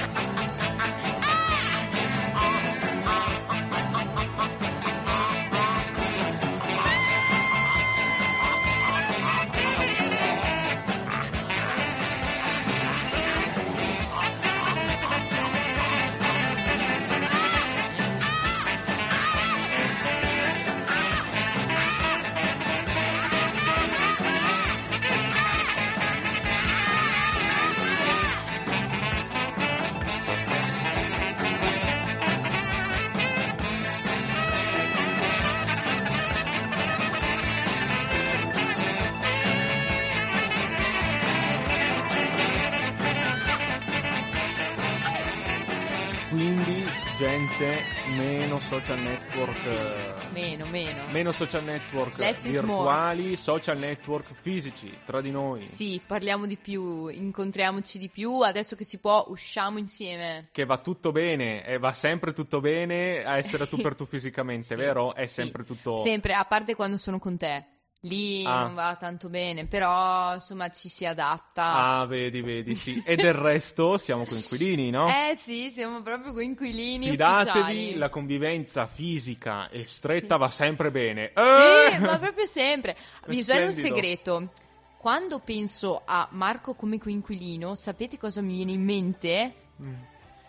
[47.61, 47.83] gente,
[48.17, 49.67] meno social network.
[49.67, 51.03] eh, Meno, meno.
[51.11, 55.65] Meno social network Less virtuali, social network fisici tra di noi.
[55.67, 60.49] Sì, parliamo di più, incontriamoci di più, adesso che si può usciamo insieme.
[60.53, 64.75] Che va tutto bene e va sempre tutto bene a essere tu per tu fisicamente,
[64.75, 65.15] Sì, vero?
[65.15, 65.35] È sì.
[65.35, 65.99] sempre tutto.
[65.99, 67.67] Sempre, a parte quando sono con te.
[68.05, 68.63] Lì Ah.
[68.63, 71.99] non va tanto bene, però insomma ci si adatta.
[71.99, 73.03] Ah, vedi, vedi, sì.
[73.05, 75.07] E del resto siamo coinquilini, no?
[75.07, 77.95] Eh sì, siamo proprio coinquilini Fidatevi, ufficiali.
[77.97, 81.33] la convivenza fisica e stretta va sempre bene.
[81.35, 81.99] Sì, Eh!
[81.99, 82.97] ma proprio sempre.
[83.27, 84.51] Vi svelo un segreto.
[84.97, 89.55] Quando penso a Marco come coinquilino, sapete cosa mi viene in mente?
[89.83, 89.95] Mm,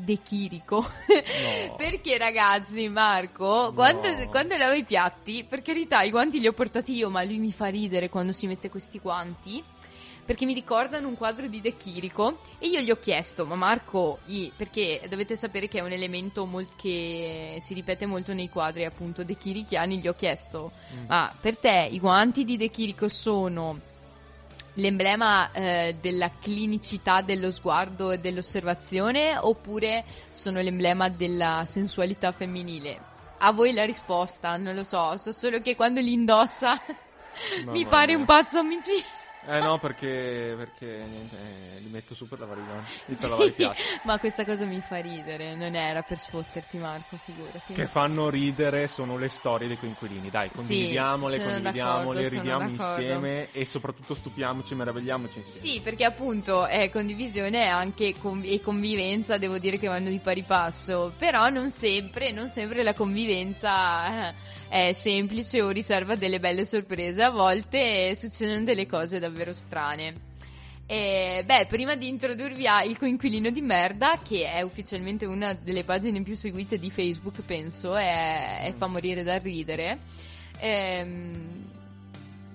[0.04, 0.78] De Chirico.
[0.78, 1.76] No.
[1.78, 6.94] Perché ragazzi, Marco, quando, quando lava i piatti, per carità, i guanti li ho portati
[6.94, 9.64] io, ma lui mi fa ridere quando si mette questi guanti.
[10.24, 14.20] Perché mi ricordano un quadro di De Chirico e io gli ho chiesto, ma Marco,
[14.56, 19.24] perché dovete sapere che è un elemento mol- che si ripete molto nei quadri appunto
[19.24, 21.06] De Chirichiani, gli ho chiesto, Mm.
[21.08, 23.80] ma per te i guanti di De Chirico sono
[24.76, 33.10] l'emblema eh, della clinicità dello sguardo e dell'osservazione oppure sono l'emblema della sensualità femminile?
[33.40, 36.80] A voi la risposta, non lo so, so solo che quando li indossa
[37.68, 38.18] mi pare mia.
[38.18, 39.20] un pazzo omicida.
[39.44, 42.62] Eh no, perché, perché niente, eh, li metto su per lavare
[43.08, 43.82] i Sì, lavare piatti.
[44.04, 47.74] ma questa cosa mi fa ridere, non era per sfotterti Marco, figurati.
[47.74, 50.30] Che fanno ridere sono le storie dei coinquilini.
[50.30, 55.68] Dai, condividiamole, sono condividiamole, ridiamo insieme e soprattutto stupiamoci, meravigliamoci insieme.
[55.68, 60.20] Sì, perché appunto è condivisione e anche con- e convivenza, devo dire che vanno di
[60.20, 64.34] pari passo, però non sempre, non sempre la convivenza eh,
[64.70, 70.30] è semplice o riserva delle belle sorprese, a volte succedono delle cose davvero strane.
[70.92, 75.86] E, beh, prima di introdurvi a Il coinquilino di merda, che è ufficialmente una delle
[75.86, 80.00] pagine più seguite di Facebook, penso, e, e fa morire da ridere,
[80.60, 81.64] ehm,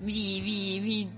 [0.01, 1.09] vi, vi- vi,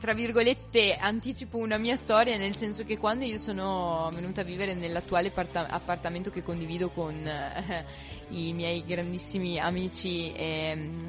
[0.00, 4.74] tra virgolette, anticipo una mia storia, nel senso che quando io sono venuta a vivere
[4.74, 7.84] nell'attuale parta- appartamento che condivido con eh,
[8.30, 11.08] i miei grandissimi amici, ehm,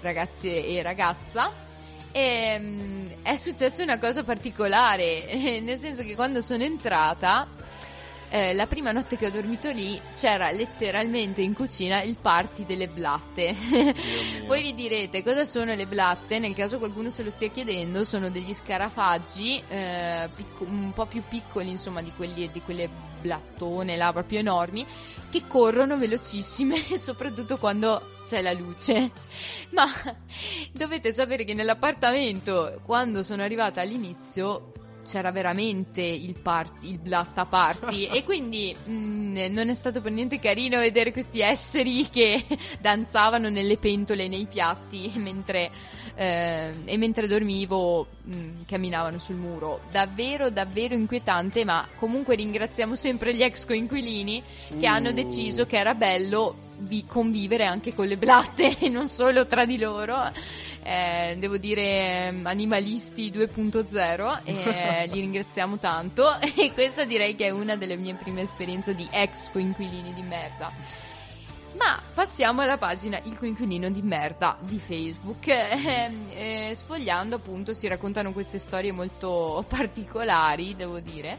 [0.00, 1.52] ragazzi e ragazza,
[2.12, 7.46] Ehm, è successa una cosa particolare, nel senso che quando sono entrata,
[8.30, 12.88] eh, la prima notte che ho dormito lì, c'era letteralmente in cucina il party delle
[12.88, 13.54] blatte.
[14.46, 16.38] Voi vi direte cosa sono le blatte?
[16.38, 21.22] Nel caso qualcuno se lo stia chiedendo, sono degli scarafaggi eh, picco- un po' più
[21.28, 22.88] piccoli, insomma, di, quelli, di quelle
[23.20, 24.86] blattone là proprio enormi
[25.30, 29.10] che corrono velocissime, soprattutto quando c'è la luce.
[29.70, 29.86] Ma
[30.72, 34.72] dovete sapere che nell'appartamento, quando sono arrivata all'inizio,
[35.04, 40.38] c'era veramente il, party, il blatta party e quindi mh, non è stato per niente
[40.38, 42.44] carino vedere questi esseri che
[42.80, 45.70] danzavano nelle pentole e nei piatti mentre,
[46.14, 49.80] eh, e mentre dormivo mh, camminavano sul muro.
[49.90, 54.42] Davvero, davvero inquietante, ma comunque ringraziamo sempre gli ex coinquilini
[54.78, 55.12] che hanno Uh.
[55.12, 59.78] deciso che era bello vi convivere anche con le blatte e non solo tra di
[59.78, 60.32] loro.
[60.82, 66.26] Eh, devo dire ehm, animalisti 2.0 e eh, li ringraziamo tanto
[66.56, 70.72] e questa direi che è una delle mie prime esperienze di ex coinquilini di merda.
[71.76, 75.46] Ma passiamo alla pagina Il coinquilino di merda di Facebook.
[75.90, 81.38] Ehm, eh, sfogliando appunto si raccontano queste storie molto particolari, devo dire.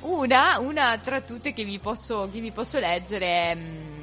[0.00, 3.95] Una, una tra tutte che vi posso, che vi posso leggere è, mm,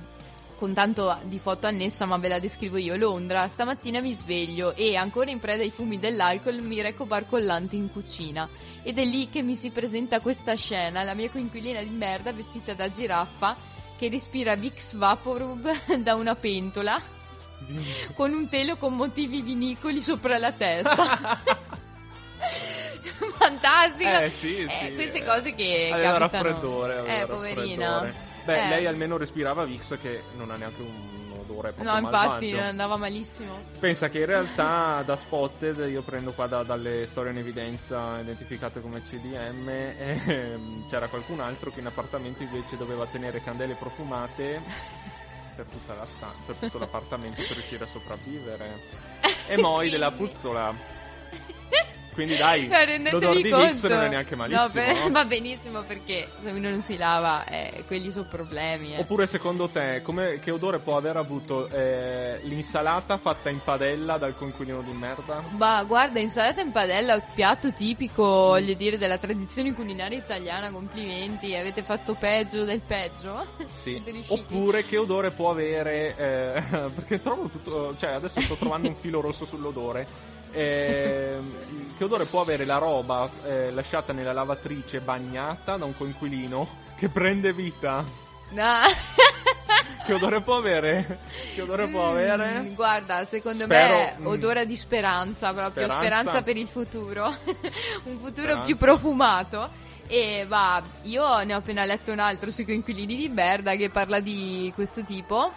[0.63, 2.95] con tanto di foto annessa, ma ve la descrivo io.
[2.95, 7.91] Londra, stamattina mi sveglio e ancora in preda ai fumi dell'alcol mi reco barcollante in
[7.91, 8.47] cucina.
[8.81, 12.73] Ed è lì che mi si presenta questa scena, la mia coinquilina di merda vestita
[12.73, 13.57] da giraffa
[13.97, 16.97] che respira Vicks Vaporub da una pentola
[18.15, 21.41] con un telo con motivi vinicoli sopra la testa.
[23.37, 24.09] Fantastico!
[24.09, 24.93] Eh sì, Eh, sì.
[24.93, 25.23] queste eh.
[25.25, 26.43] cose che Aveva capitano.
[26.43, 27.91] raffreddore, aveva eh, poverina.
[27.99, 28.31] raffreddore.
[28.45, 28.69] Beh, Eh.
[28.69, 32.69] lei almeno respirava Vix che non ha neanche un odore proprio No, infatti malvagio.
[32.69, 33.61] andava malissimo.
[33.79, 38.81] Pensa che in realtà da spotted io prendo qua da- dalle storie in evidenza identificate
[38.81, 39.67] come CDM
[40.27, 44.61] ehm, c'era qualcun altro che in appartamento invece doveva tenere candele profumate
[45.55, 48.81] per, tutta la sta- per tutto l'appartamento per riuscire a sopravvivere
[49.47, 50.73] e moi della puzzola
[52.13, 53.65] quindi dai rendetevi l'odore di conto.
[53.65, 55.09] Vix non è neanche malissimo No, per- no?
[55.11, 58.95] va benissimo perché se uno non si lava, eh, quelli sono problemi.
[58.95, 58.99] eh.
[58.99, 64.35] Oppure secondo te, come, che odore può aver avuto eh, l'insalata fatta in padella dal
[64.35, 65.43] coinquilino di merda?
[65.51, 70.71] Ma guarda, insalata in padella, piatto tipico, voglio dire, della tradizione culinaria italiana.
[70.71, 73.45] Complimenti, avete fatto peggio del peggio.
[73.73, 74.01] Sì.
[74.27, 76.61] Oppure che odore può avere, eh,
[76.93, 80.32] perché trovo tutto, cioè adesso sto trovando un filo rosso sull'odore.
[81.97, 87.09] Che odore può avere la roba eh, lasciata nella lavatrice bagnata da un coinquilino che
[87.09, 88.03] prende vita?
[88.49, 88.63] No.
[90.05, 91.19] che odore può avere?
[91.55, 92.71] Che odore può Mm, avere?
[92.75, 96.05] guarda, secondo Spero- me odora di speranza, proprio Speranza?
[96.19, 97.25] speranza, per il futuro,
[98.05, 98.65] un futuro Speranza.
[98.65, 99.81] più profumato.
[100.05, 104.19] E va, io ne ho appena letto un altro sui coinquilini di merda che parla
[104.19, 105.51] di questo tipo.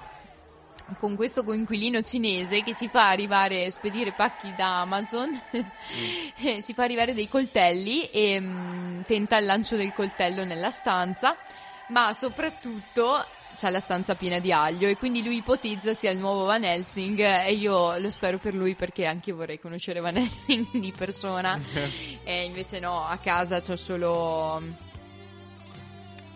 [0.99, 5.31] Con questo coinquilino cinese che si fa arrivare, spedire pacchi da Amazon,
[6.39, 11.37] eh, si fa arrivare dei coltelli e mm, tenta il lancio del coltello nella stanza,
[11.89, 13.25] ma soprattutto
[13.57, 17.19] c'ha la stanza piena di aglio e quindi lui ipotizza sia il nuovo Van Helsing
[17.19, 21.59] e io lo spero per lui perché anche io vorrei conoscere Van Helsing di persona.
[22.29, 24.71] E invece no, a casa c'ho solo mm,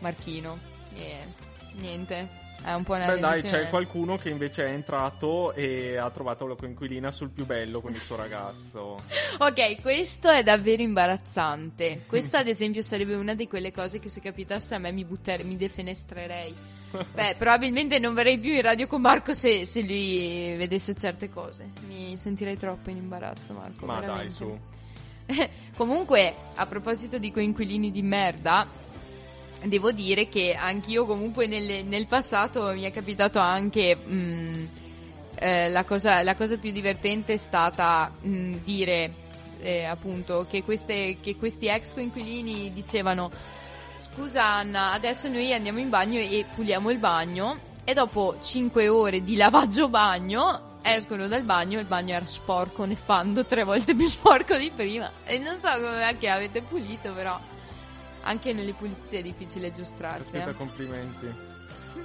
[0.01, 0.59] Marchino
[0.95, 1.27] e
[1.75, 2.29] niente,
[2.63, 6.47] è un po' una Beh dai, c'è qualcuno che invece è entrato e ha trovato
[6.47, 8.97] la coinquilina sul più bello con il suo ragazzo.
[9.41, 12.03] Ok, questo è davvero imbarazzante.
[12.07, 15.47] Questo, ad esempio, sarebbe una di quelle cose che se capitasse a me mi butterei,
[15.47, 16.55] mi defenestrerei.
[17.15, 21.71] Beh, probabilmente non verrei più in radio con Marco se, se lui vedesse certe cose.
[21.87, 23.87] Mi sentirei troppo in imbarazzo, Marco.
[23.87, 24.35] Ma dai, veramente.
[24.35, 24.59] su.
[25.77, 28.67] Comunque, a proposito di coinquilini di merda,
[29.65, 33.97] devo dire che anch'io comunque nel, nel passato mi è capitato anche...
[33.97, 34.69] mh,
[35.41, 39.15] eh, la, cosa, la cosa più divertente è stata mh, dire
[39.61, 43.31] eh, appunto che, queste, che questi ex coinquilini dicevano
[44.13, 47.69] scusa Anna adesso noi andiamo in bagno e puliamo il bagno.
[47.85, 52.85] E dopo 5 ore di lavaggio bagno escono dal bagno e il bagno era sporco
[52.85, 55.11] nefando tre volte più sporco di prima.
[55.25, 57.39] E non so come che avete pulito però
[58.23, 60.55] anche nelle pulizie è difficile giostrarsi Siete eh.
[60.55, 61.49] complimenti.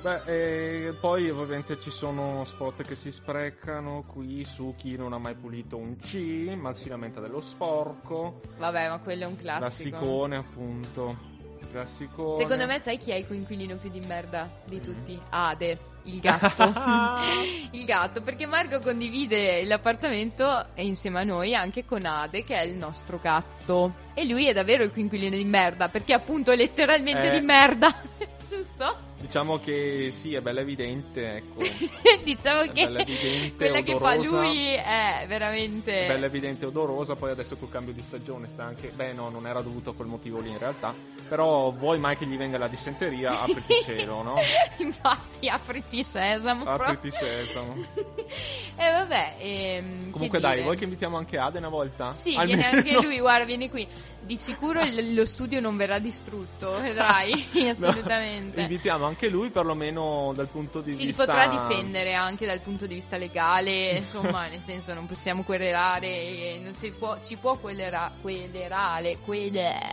[0.01, 5.17] Beh, e poi ovviamente ci sono spot che si sprecano qui su chi non ha
[5.17, 9.97] mai pulito un C, ma si lamenta dello sporco, vabbè ma quello è un classico
[9.97, 11.33] classicone appunto.
[11.71, 12.35] Classicone.
[12.35, 14.81] Secondo me sai chi è il coinquilino più di merda di Mm.
[14.83, 15.19] tutti?
[15.29, 16.73] Ade, il gatto.
[17.71, 22.75] il gatto, perché Marco condivide l'appartamento insieme a noi anche con Ade, che è il
[22.75, 23.93] nostro gatto.
[24.13, 27.39] E lui è davvero il coinquilino di merda, perché appunto è letteralmente Eh.
[27.39, 27.93] di merda.
[28.47, 29.13] Giusto?
[29.25, 31.63] Diciamo che sì, è bella evidente, ecco.
[32.23, 34.29] diciamo È che evidente, quella che fa odorosa.
[34.29, 36.03] lui è veramente...
[36.03, 38.89] È bella evidente odorosa, poi adesso col cambio di stagione sta anche...
[38.89, 40.93] Beh no, non era dovuto a quel motivo lì in realtà,
[41.27, 44.35] però vuoi mai che gli venga la dissenteria, apriti il cielo, no?
[44.77, 46.63] Infatti, apriti sesamo.
[46.65, 47.73] Apriti sesamo.
[48.77, 50.63] E vabbè, ehm, Comunque dai, dire?
[50.63, 52.11] vuoi che invitiamo anche Ade una volta?
[52.11, 53.87] Sì, Almeno- viene anche lui, guarda, vieni qui.
[54.19, 54.81] Di sicuro
[55.13, 58.59] lo studio non verrà distrutto, vedrai, No, assolutamente.
[58.61, 61.25] invitiamo anche lui perlomeno dal punto di si vista...
[61.25, 66.75] potrà difendere anche dal punto di vista legale, insomma, nel senso non possiamo querelare, non
[66.75, 69.91] si può, ci può querela, querelare, quelle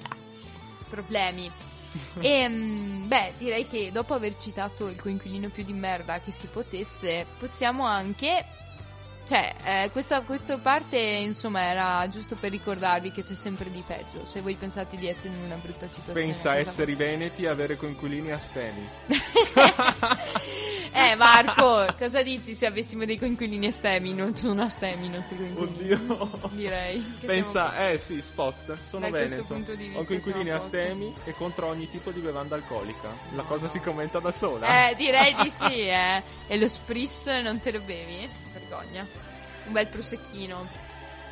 [0.89, 1.51] problemi.
[2.21, 6.47] E mm, beh, direi che dopo aver citato il coinquilino più di merda che si
[6.47, 8.47] potesse, possiamo anche.
[9.25, 14.25] Cioè, eh, questa, questa parte, insomma, era giusto per ricordarvi che c'è sempre di peggio.
[14.25, 16.21] Se voi pensate di essere in una brutta situazione.
[16.21, 18.89] Pensa a essere i veneti e avere coinquilini astemi.
[20.93, 24.13] eh, Marco, cosa dici se avessimo dei coinquilini estemi?
[24.13, 25.93] Non sono astemi i nostri coinquilini.
[25.93, 26.51] Oddio.
[26.51, 27.01] Direi.
[27.25, 29.45] Pensa, siamo- eh sì, spot, sono Da veneto.
[29.45, 33.17] punto di vista Ho coinquilini astemi e contro ogni tipo di bevanda alcolica.
[33.35, 34.91] La cosa si commenta da sola.
[34.91, 36.23] Eh, direi di sì, eh.
[36.49, 38.29] E lo spritz non te lo bevi?
[38.53, 39.07] Vergogna.
[39.67, 40.69] Un bel prosecchino.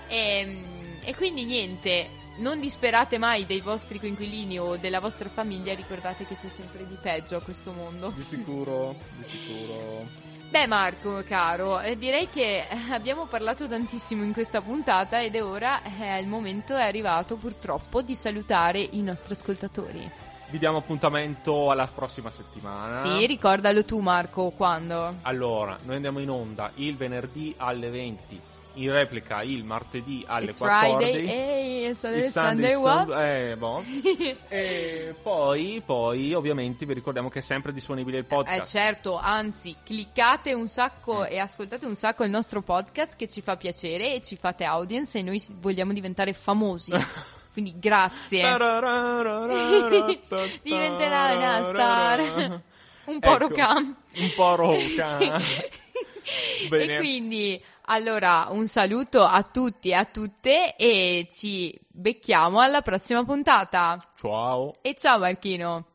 [0.09, 6.27] E, e quindi niente, non disperate mai dei vostri coinquilini o della vostra famiglia, ricordate
[6.27, 8.11] che c'è sempre di peggio a questo mondo.
[8.11, 10.29] Di sicuro, di sicuro.
[10.51, 15.45] Beh Marco, caro, eh, direi che eh, abbiamo parlato tantissimo in questa puntata ed è
[15.45, 20.11] ora, eh, il momento è arrivato purtroppo di salutare i nostri ascoltatori.
[20.51, 22.97] Vi diamo appuntamento alla prossima settimana.
[22.97, 25.15] Sì, ricordalo tu Marco, quando?
[25.23, 28.41] Allora, noi andiamo in onda il venerdì alle 20,
[28.75, 31.13] in replica il martedì alle It's 14.
[31.13, 33.07] Friday, è Saturday, il Sunday, Sunday, what?
[33.07, 33.85] Sun- eh, boh.
[34.49, 38.73] e poi, poi, ovviamente, vi ricordiamo che è sempre disponibile il Eh podcast.
[38.73, 43.57] certo, anzi, cliccate un sacco e ascoltate un sacco il nostro podcast che ci fa
[43.57, 46.93] piacere e ci fate audience e noi vogliamo diventare famosi.
[47.53, 48.43] Quindi grazie.
[50.63, 52.63] Diventerai una star.
[53.05, 53.97] Un po' Ecco, rocam.
[54.17, 55.19] Un po' roca.
[56.69, 56.95] Bene.
[56.95, 63.25] E quindi, allora, un saluto a tutti e a tutte e ci becchiamo alla prossima
[63.25, 64.01] puntata.
[64.17, 64.77] Ciao.
[64.81, 65.87] E ciao Marchino.